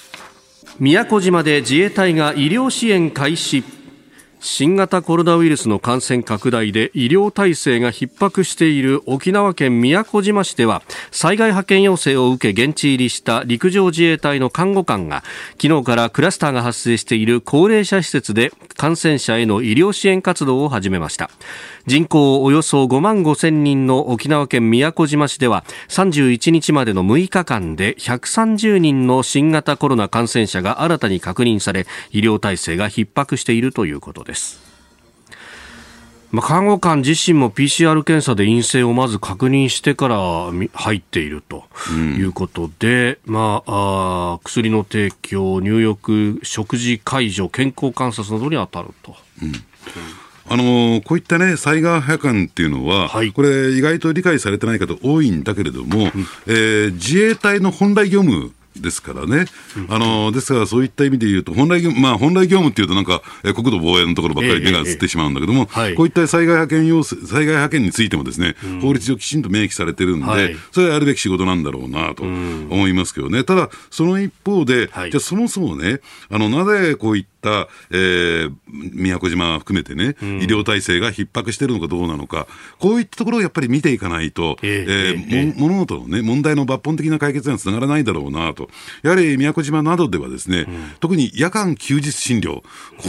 [0.79, 3.63] 宮古島で自衛隊が医療支援開始。
[4.39, 15.23] 新型コロナウイルスの感染拡大で医療体制が逼迫している沖縄県宮古島市では災害派遣要請を受け現地入りした陸上自衛隊の看護官が
[15.59, 21.31] 昨日からクラスターが発生している高齢者施設で感染者への医療支援活動を始めました
[21.87, 34.26] 人口およそ5万5千人の沖縄県宮古島市では31日までの6日間で130人の新型コロナ感染者が新たに確認され医療体制が逼迫しているということです。
[36.31, 41.63] まあ、看護官自身も PCR 検査で陰性をまず確認してから入っていると
[41.95, 49.15] いうことで、うん、まあ、あ薬の提供、入浴、食事介助、健康観察などに当たると。
[49.41, 49.53] うん。
[50.49, 56.09] あのこういったね、災害派遣っていうのは、はい、これ、意外と理解されてない方多いんだけれども、うん、
[56.47, 59.45] えー、自衛隊の本来業務ですからね、
[59.89, 77.36] あのですからそういった意味で言うと、本来、まあ、本来業務っていうと、なんか、え国土防衛のところばっかり目が移ってしまうんだけども、えええ、こういった災害派遣要請、災害派遣についてもですね、うん、法律上きちんと明記されてるんで、はい、それはやるべき仕事なんだろうなと思いますけどね、ただ、その一方で、はい、じゃそもそもね、あのなぜこういった、
[77.91, 82.47] えー、宮古島含めてね、うん、医療体制が逼迫しているのかどうなのか、
[82.79, 88.69] こういったところをやっぱり見ていかないと、えー、えー、物事のね、問題の抜本的な解決にはつながらないだろうなと。
[89.03, 92.63] やはり宮古島などではですね、うん、特に夜間休日診療、こ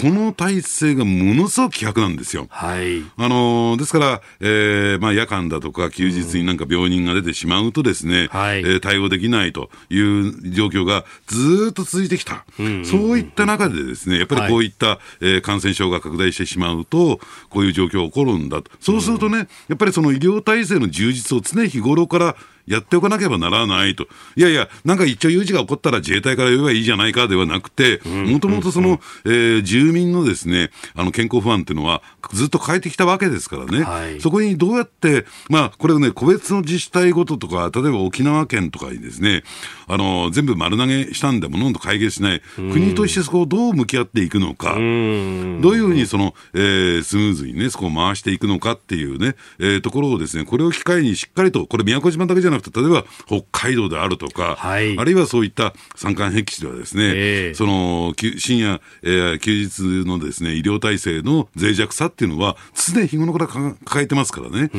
[0.05, 2.47] の体制がものすごく希薄なんですよ。
[2.51, 3.03] はい。
[3.17, 12.45] あのですから、えー、まあ夜間だとか休日になんか病人が出てしまうとですね、うん、はい、えー、対応できないという状況がずっと続いてきた。
[12.59, 18.71] うんうんうん、そういった中でですね、やっぱりこういった、はい、えー、感染症が拡大してしまうと、こういう状況が起こるんだと。
[18.81, 22.37] そうするとね、やっぱりその医療体制の充実を常日頃から
[22.69, 24.07] やっておかなければならないと。
[24.37, 32.03] いやいや、なんか一応有事が起こったら自衛隊から言えばいいじゃないかではなくて、もともとその、えー、住民のですね、あの健康不安っていうのは
[32.33, 33.83] ずっと変えてきたわけですからね。
[33.83, 39.43] はい、そこにどうやって、まあ、これね、個別の自治体ごととか、例えば沖縄県とかにですね、
[39.87, 64.71] あの、全部丸投げしたんでものんと解決しない、国としてそこをどう向き合っていくのか、どういうふうにその、えー、スムーズにね、そこを回していくのかっていうね、えー、ところをですね、これを機会にしっかりと、これ宮古島だけじゃなくて、例えば北海道であるとか、はい、あるいはそういった山間僻地ではですね、えー、その、深夜、えー、休日のですね、医療体制の脆弱さっていうのは、常日頃から抱えてますからね。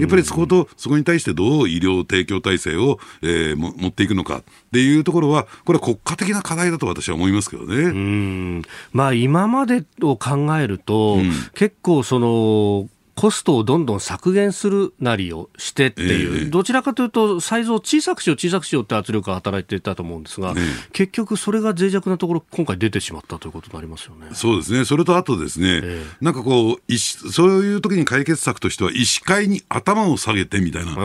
[0.00, 4.38] やっぱりそこと、そこに対してどう医療提供体制を、えー、も持っていくのか。
[4.38, 7.76] っていうところは、これは国家的な課題だと私は思いますけどね。
[7.76, 8.62] うん
[8.92, 12.88] まあ、今までを考えると、うん、結構その、
[13.18, 24.28] コストをどんどん削減するなりをしてっていう、えー、どちらかというと、サイズを小さくしよう、小さくしようって圧力が働いていたと思うんですが、えー、結局、それが脆弱なところ、今回出てしまったということになりますよね。
[24.34, 26.98] そうですね、それとあとですね、えー、なんかこう、
[27.32, 30.96] そういう時に解決策としては、医師会に頭を下げてみたいなと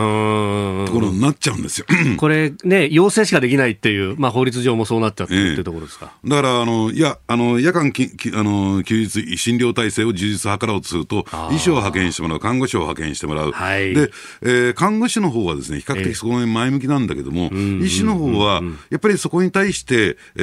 [0.92, 1.86] ころになっちゃうんですよ。
[2.16, 6.12] これね、要請しかできないっていう、まあ、法律上もそうなっちゃってるっていうところですか。
[6.24, 14.10] だからあのいやあの夜間ききあの休日診療体制を充実図ろうとすると、医師を派遣してもらう、看護師を派遣してもらう、はい、で
[14.42, 20.40] えー、看護師の方はですね比較的そこに前向きなんだけども、えー、医師の方はやっぱりそこに対して、え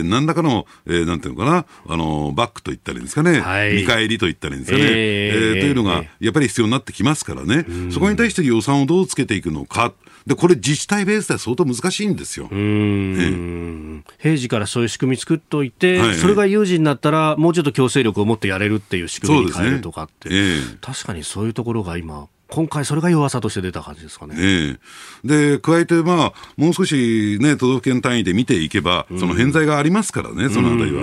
[0.00, 9.92] ー、何らかの、えー、なんていうのかな、あのバックと言ったらいいんですかね、はい、見返りと言ったらいいんですかね、えー、えー、というのがやっぱり必要になってきますからね、そこに対して予算をどうつけていくのか。
[10.26, 12.48] で、これ自治体ベースでは相当難しいんですよ。
[12.50, 24.34] うん、平時からそういう仕組み作っておいて、はいはい、それが有事になったら、もうちょっと強制力を持ってやれるっていう仕組みに変えるとかって、ねえー、確かにそういうところが今、今回、それが弱さとして出た感じですかね。
[24.38, 24.78] え
[25.24, 31.02] え、で、加えて、まあ、もう少しね、都道府県単位で見ていけば、その偏在がありますからね、そのあたりは。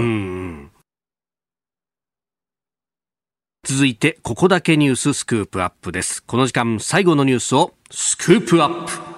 [3.64, 6.24] 続いて、ここだけニューススクープアップです。
[6.24, 9.11] この時間、最後のニュースをスクープアップ。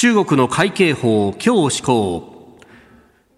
[0.00, 2.56] 中国の海警法、今日施行。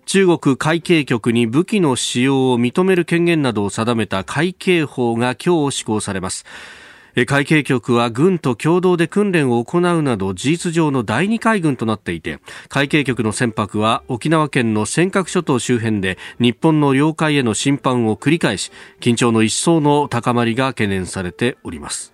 [0.04, 6.44] 中国海警局に武器の使用を認める権限などを定めた海警法が今日施行されます。
[7.26, 22.12] 海警局は軍と共同で訓練を行うなど事実上の第二海軍となっていて海警局の船舶は沖縄県の尖閣諸島周辺で日本の領海への侵犯を繰り返し緊張の一層の高まりが懸念されております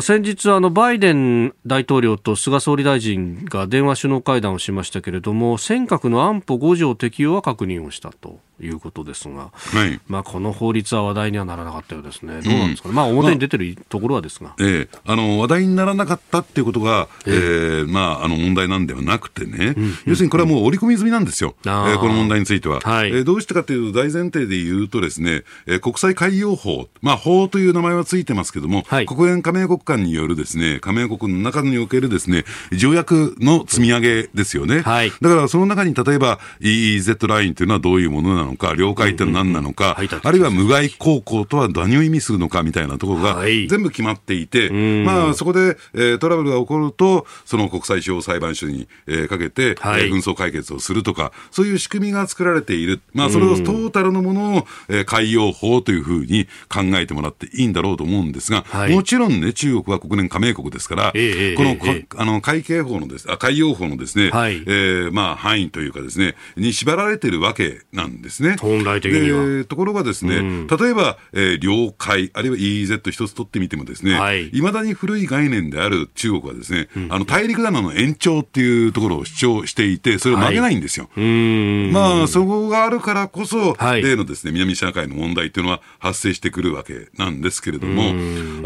[0.00, 8.40] 先日あのバイデン大統領と菅総理大臣が電話首脳会談をしましたけれども尖閣の安保5条適用は確認をしたと。
[8.60, 22.80] いうことですが、はい、まあ、この法律は話題にはならなかったようですね、どうなんですかね、うん、まあ、表に出てるところはですが、まあ、えー、あの話題にならなかったっていうことが、えー、えー、まあ、あの問題なんではなくてね、うん要するにこれはもう織り込み済みなんですよ、えー、この問題については。
[22.80, 34.80] はい、えー、どうしてかというと、大前提で言うとですね、えー、国際海洋法、まあ、法という名前はついてますけども、はい、国連加盟国間によるですね加盟国の中におけるですね条約の積み上げですよね。
[34.80, 44.70] はい、だからその中に例えば EEZ ラインというのはどういうものなのか、領海って何なのか、あるいは無害航行とは何を意味するのかみたいなところが全部決まっていて、
[45.04, 68.56] まあ、そこで、えー、トラブルが起こると、その国際司法裁判所に、えー、かけて、はい、えー、紛争解決をするとか、そういう仕組みが作られている、まあ、それをトータルのものを、えー、海洋法というふうに考えてもらっていいんだろうと思うんですが、はい、もちろんね、中中国は国連加盟国ですから、えー、この、えー、あの海警法のですあ海洋法のですね、はい、えー、まあ、範囲というかですね、に縛られているわけなんですね。
[68.60, 69.64] 本来的には。
[69.64, 81.08] ところがですね、うん、例えば、えー、領海、あるいは EEZ 一つ取ってみてもですね、はい、まだに古い概念である中国はですね、うん、あの大陸棚の延長っていうところを主張していて、それを曲げないんですよ。
[81.14, 88.10] はい、まあ、そこがあるからこそ、はい、例のですね、南シナ海の問題っていうのは発生してくるわけなんですけれども、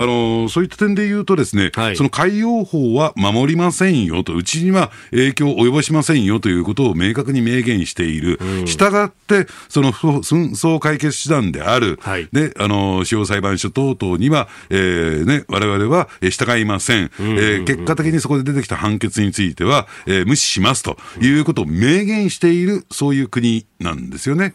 [0.02, 8.38] あの、そういった点で言うとですね、はい、その海洋法は守りませんよと、うちには影響を及ぼしませんよということを明確に明言している。
[8.66, 17.10] したがって、その紛争解決手段である、はい、で、あの、司法裁判所等々には、えー、ね、我々は従いません。
[17.18, 24.54] えー、結果的にそこで出てきた判決については、えー、無視しますということを明言している、そういう国なんですよね。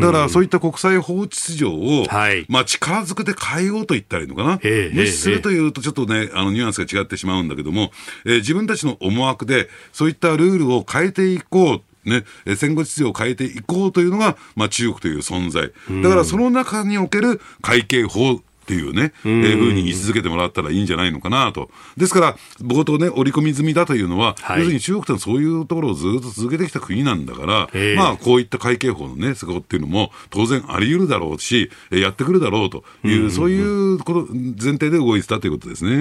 [0.00, 4.58] だからそういった国際法秩序を、はい、まあ力ずくで変えようと言ったらいいのかな。
[4.92, 7.90] 無視するというとちょっとね、あのニュアンスが違ってしまうんだけども、
[8.24, 11.82] えー、自分たちの思惑でそういったルールを変えていこう。
[12.06, 12.24] ね、
[12.56, 15.72] 戦後秩序を変えていこうというのが、まあ、中国という存在。
[16.02, 21.70] だからその中における会計法っていうね、えー、ふうに位置づけてもらったらいいんじゃないのかなと。
[21.96, 35.94] ですから、冒頭ね、織り込み済みだというのは、はい、要するに中国ってそういうところをずっと続けてきた国なんだから、まあ、こういった会計法のね、施行っていうのも当然あり得るだろうし、やってくるだろうという、そういうこと前提で動いてたということですね。
[35.94, 35.96] う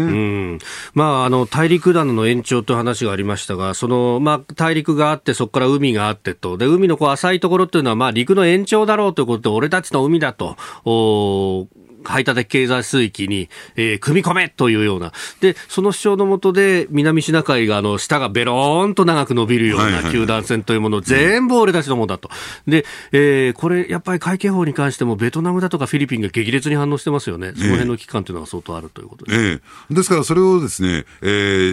[0.56, 0.60] ん、
[0.96, 11.68] まあ、あの、大陸棚の延長という話がありましたが、その、まあ、大陸があって、そこから海があってと、で、海のこう浅いところっていうのは、まあ、陸の延長だろうということで、俺たちの海だと、お
[12.06, 15.12] 排他的経済水域に、えー、組み込めというような。
[15.42, 22.30] で、その主張のもとで、南シナ海が、あの、下がベローンと長く伸びるような球団戦というものを全部俺たちのものだと。
[22.68, 27.54] で、えー、これ、やっぱり海警法に関しても、ベトナムだとかフィリピンが激烈に反応してますよね。
[27.56, 29.40] その辺の期間というのは相当あるということです。
[29.40, 31.28] ええですから、それをですね、え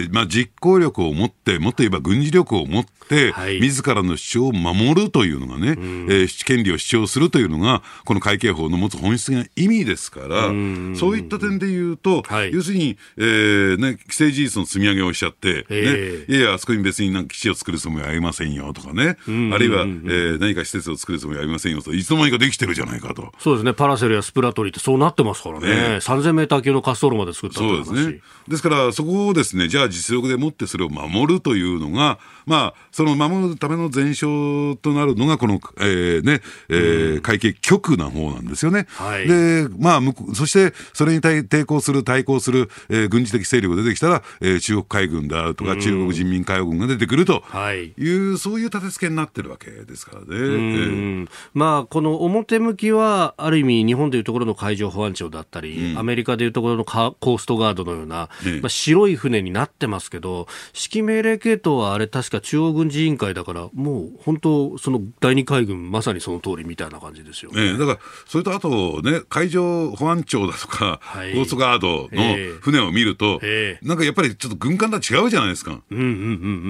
[0.07, 15.79] ー、まあ、実行力を持って、もっと言えば軍事力を持って、はい、自らの主張を守るというのがね、うん、えー、権利を主張するというのが、この海警法の持つ本質的な意味ですから、うんそういった点で言うと、はい、要するに、えーね、既成事実の積み上げをしちゃって、ね、
[16.27, 23.31] いやいや、あそこに別になんか基地を作るつもりはありませんよとかね、あるいは、えー、何か施設を作るつもりはありませんよと、いつの間にかできてるじゃないかと。
[23.39, 25.73] そうですね、パラセルやスプラトリーってそうなってますからね、ね。
[25.97, 28.21] 3000メーター級の滑走路まで作ったそうですね。
[28.47, 38.87] ですから、そこをですね、じゃあ実力でもってそれを守るというのが、まあ、その守るための前哨となるのが、この、えー、ね、えー、会計局な方なんですよね。
[38.89, 40.01] はい、で、まあ、
[40.33, 47.43] そして、それに対抵抗する、対抗する、えー、軍事的勢力が出てきたら、えー、中国海軍であるとか、中国人民解放軍が出てくると
[47.97, 50.25] いう、そういう立て付けになってるわけですからね。
[50.29, 58.29] えー、まあ、この表向きは、ある意味、日本でいうところの海上保安庁だったり、うん、アメリカでいうところのコーストガードのような、
[58.61, 67.77] まあ、白い船になってますけど、指揮命令系統はあれ、確か中央軍事委員会だから、もう本当、その第二海軍、まさにその通りみたいな感じですよね。
[67.77, 73.41] だから、それとあとね、海上保安庁だとか、はい、コーストガードの船を見ると、
[73.81, 75.81] なんかやっぱりちょっと軍艦とは違うじゃないですか。
[75.89, 76.09] うんうんうんう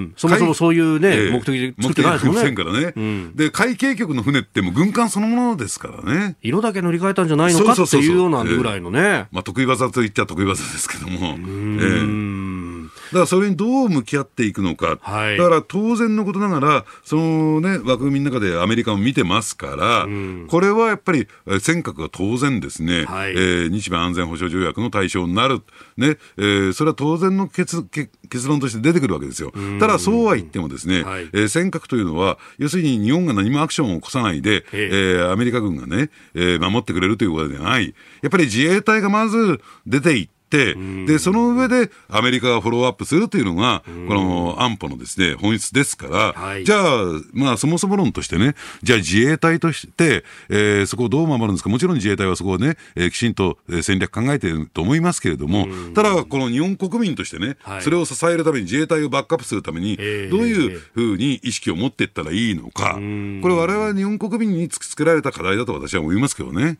[0.00, 0.14] ん。
[0.16, 2.54] そもそもそういうね、目的で作ってないですもんね。
[2.54, 6.36] からね、うん、で、海警局の船っても軍艦そのものですからね。
[6.42, 9.26] 色だけ乗り換えたんじゃないのかっていうようなぐらいのね。
[9.32, 11.36] まあ、得意技と言っちゃ得意技ですけども。
[11.36, 12.83] えー、だ
[13.14, 14.98] からそれにどう向き合っていくのか。
[15.00, 21.28] はい、だから当然のことながら、そのね、枠組みの中でアメリカを見てますから、うん、これはやっぱり
[21.60, 25.62] 尖閣が当然ですね、はい、えー、日米安全保障条約の対象になる。
[25.96, 29.52] ね、えー、それは当然の結結論として出てくるわけですよ。
[29.78, 37.94] ただそうは言ってもですね、はい、えー、尖閣というのは、要するに日本が何もアクションを起こさないで、えー、アメリカ軍がね、えー、守ってくれるということではない。
[38.22, 60.06] やっぱり自衛隊がまず出ていって、、で、その上でアメリカがフォローアップするというのが、この安保のですね、本質ですから、はい、じゃあ、まあ、そもそも論としてね、じゃあ自衛隊として、えー、そこをどう守るんですか、もちろん自衛隊はそこをね、えー、きちんと戦略考えていると思いますけれども、ただ、この日本国民としてね、はい、それを支えるために自衛隊をバックアップするために、どう
[60.46, 66.78] いうふうに意識を持っていったらいいのか、これ、われわれ日本国民に突きつけられた課題だと私は思いますけどね。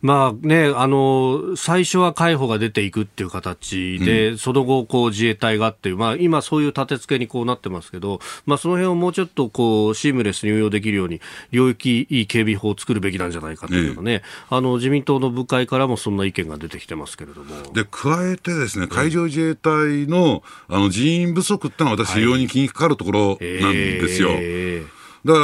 [0.00, 17.72] まあね、あの、最初は海保が出ていくっていう形で、うん、その後こう自衛隊がっていう、まあ、今そういう立て付けにこうなってますけど、まあ、その辺をもうちょっとこうシームレスに運用できるように領域いい警備法を作るべきなんじゃないかというのね、あの自民党の部会からもそんな意見が出てきてますけれども。
[17.72, 24.28] で加えてですね海上自衛隊のあの人員不足ってのは私非常に気にかかるところなんですよ。
[24.28, 24.96] はいえー
[25.26, 25.40] だか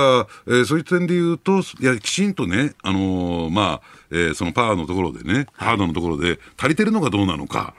[0.46, 7.74] ら、えー、そういう点で言うと、いや、きちんとね、あのー、まあ、えー、そのパワーのところでね、ハードのところで足りてるのかどうなのか。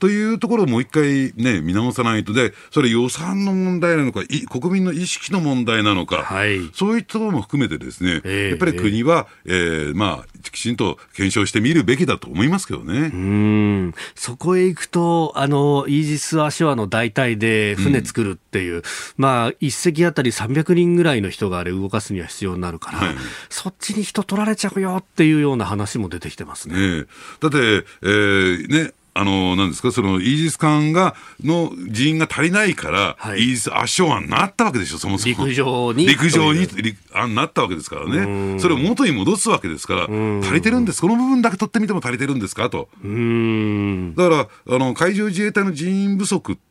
[0.00, 13.10] というところをもう一回ね、見直さないとで、それ予算の問題なのか、い国民の意識の問題なのか、はい、そういったところも含めてですね、えー、やっぱり国は、えー、まあ、きちんと検証してみるべきだと思いますけどね。
[13.12, 13.94] うん。
[14.14, 18.82] そこへ行くと、あの、イージス・アショアの代替で船作るっていう、うん、
[19.18, 23.16] まあ、一隻あたり300人ぐらいの人があれ動かすには必要になるから、はい、
[23.50, 27.00] そっちに人取られちゃうよっていうような話も出てきてますね。
[27.00, 27.04] ね
[27.40, 31.14] だって、えー、ね、あの、なんですか、その、イージス艦が、
[31.44, 35.46] の人員が足りないから、はい、イージス圧勝案になったわけでしょ、そもそも。
[35.46, 36.06] 陸上に。
[36.06, 36.66] 陸上に、
[37.12, 38.58] あなったわけですからね。
[38.58, 40.04] それを元に戻すわけですから、
[40.42, 41.02] 足りてるんです。
[41.02, 42.70] この部分だけ取ってみても足りてるんですか？
[42.70, 42.88] と。
[43.02, 46.62] だから、あの、海上自衛隊の人員不足って、、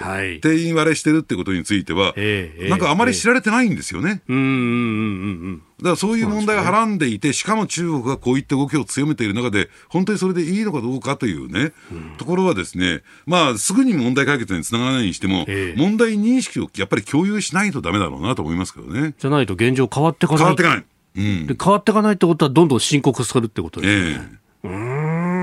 [0.00, 4.22] はい、定員割れしてるってことについては、えー、なんかあまり知られてないんですよね。
[4.28, 19.14] えー、うんうんうんうんだからそういう問題をはらんでいて、しかも中国がこういった動きを強めている中で、本当にそれでいいのかどうかというね、うん、ところはですね、まあ、すぐに問題解決につながらないにしても、えー、問題認識をやっぱり共有しないとだめだろうなと思いますけどね。
[19.20, 20.42] じゃないと現状変わっていかない。
[20.42, 20.84] 変わっていかない。
[21.16, 24.38] うん、で変わっていかないってことは、どんどん深刻化するってことですね。
[24.64, 24.70] えー、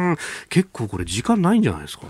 [0.09, 0.17] うん
[0.49, 2.07] 結構これ、時間ないんじゃないですか？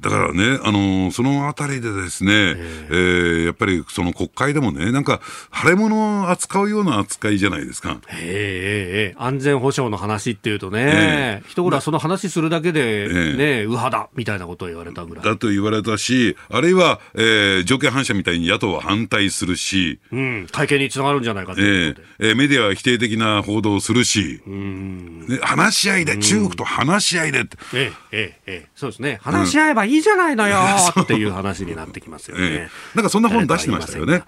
[0.00, 5.20] だからね、あのー、そのあたりでですね、えー、やっぱりその国会でもね、なんか、
[5.52, 7.98] 腫れ物を扱うような扱いじゃないですか。
[8.20, 15.24] ええ安全保障の話っていうとね、一頃はその話するだけで、ね、右派だみたいなことを言われたぐらい。
[15.24, 27.56] だと言われたし、あるいは、えー、条件反射みたいに野党は反対するし、うん、体験につながるんじゃないかというえー、メディアは否定的な報道をするし、うん、ね、話し合いで、中国と話し合いでって。
[27.74, 29.18] ええええそうですね。
[29.22, 30.58] 話し合えばいいじゃないのよ
[31.00, 32.44] っていう話になってきますよね。
[32.44, 34.22] ええ、なんかそんな本出してましたよね。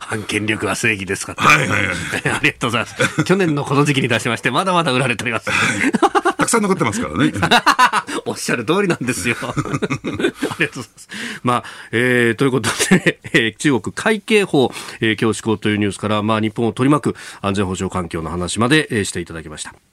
[0.00, 1.88] 反権力は正義ですかはいはいはい。
[2.30, 3.24] ありがとうございます。
[3.24, 5.50] 去年のこの時期に出しまして、まだまだ売られております。
[6.42, 7.32] たくさん残ってますからね。
[8.26, 9.36] おっしゃる通りなんですよ。
[9.40, 11.08] ありがとうございます。
[11.42, 19.91] まあ、えー、ということで、えー、中国海警法、えー、今日施行というニュースから、まあ、日本を取り巻く安全保障環境の話まで、えー、していただきました。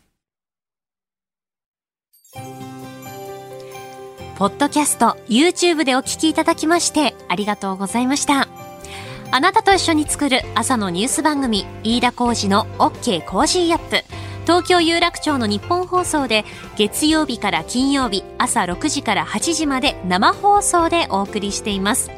[4.39, 8.47] ポッドキャスト、YouTube でお聞きいただきまして、ありがとうございました。
[9.31, 13.25] あなたと一緒に作る朝のニュース番組、飯田浩司の OK!
[13.25, 14.01] Cozy up!。
[14.43, 16.45] 東京有楽町のニッポン放送で
[16.77, 22.09] 月曜日から金曜日朝6時から8時まで生放送でお送りしています。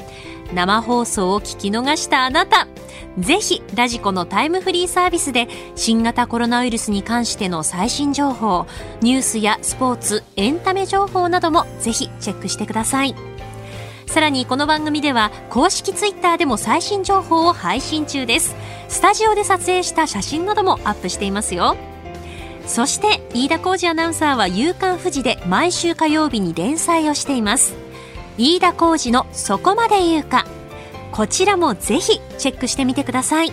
[0.53, 2.67] 生放送を聞き逃したあなた、
[3.19, 8.65] ぜひラジコのタイムフリーサービスで新型コロナウイルスに関しての最新情報、
[9.01, 13.15] ニュースやスポーツ、エンタメ情報などもぜひチェックしてください。
[14.07, 18.55] さらにこの番組では公式ツイッターでも最新情報を配信中です。
[18.89, 21.77] スタジオで撮影した写真などもアップしていますよ。
[22.67, 27.73] そして飯田浩二アナウンサーは夕刊富士で毎週火曜日に連載をしています。
[28.43, 30.47] 飯田浩二のそこまで言うか。
[31.11, 33.51] こちらもぜひチェックしてみてください。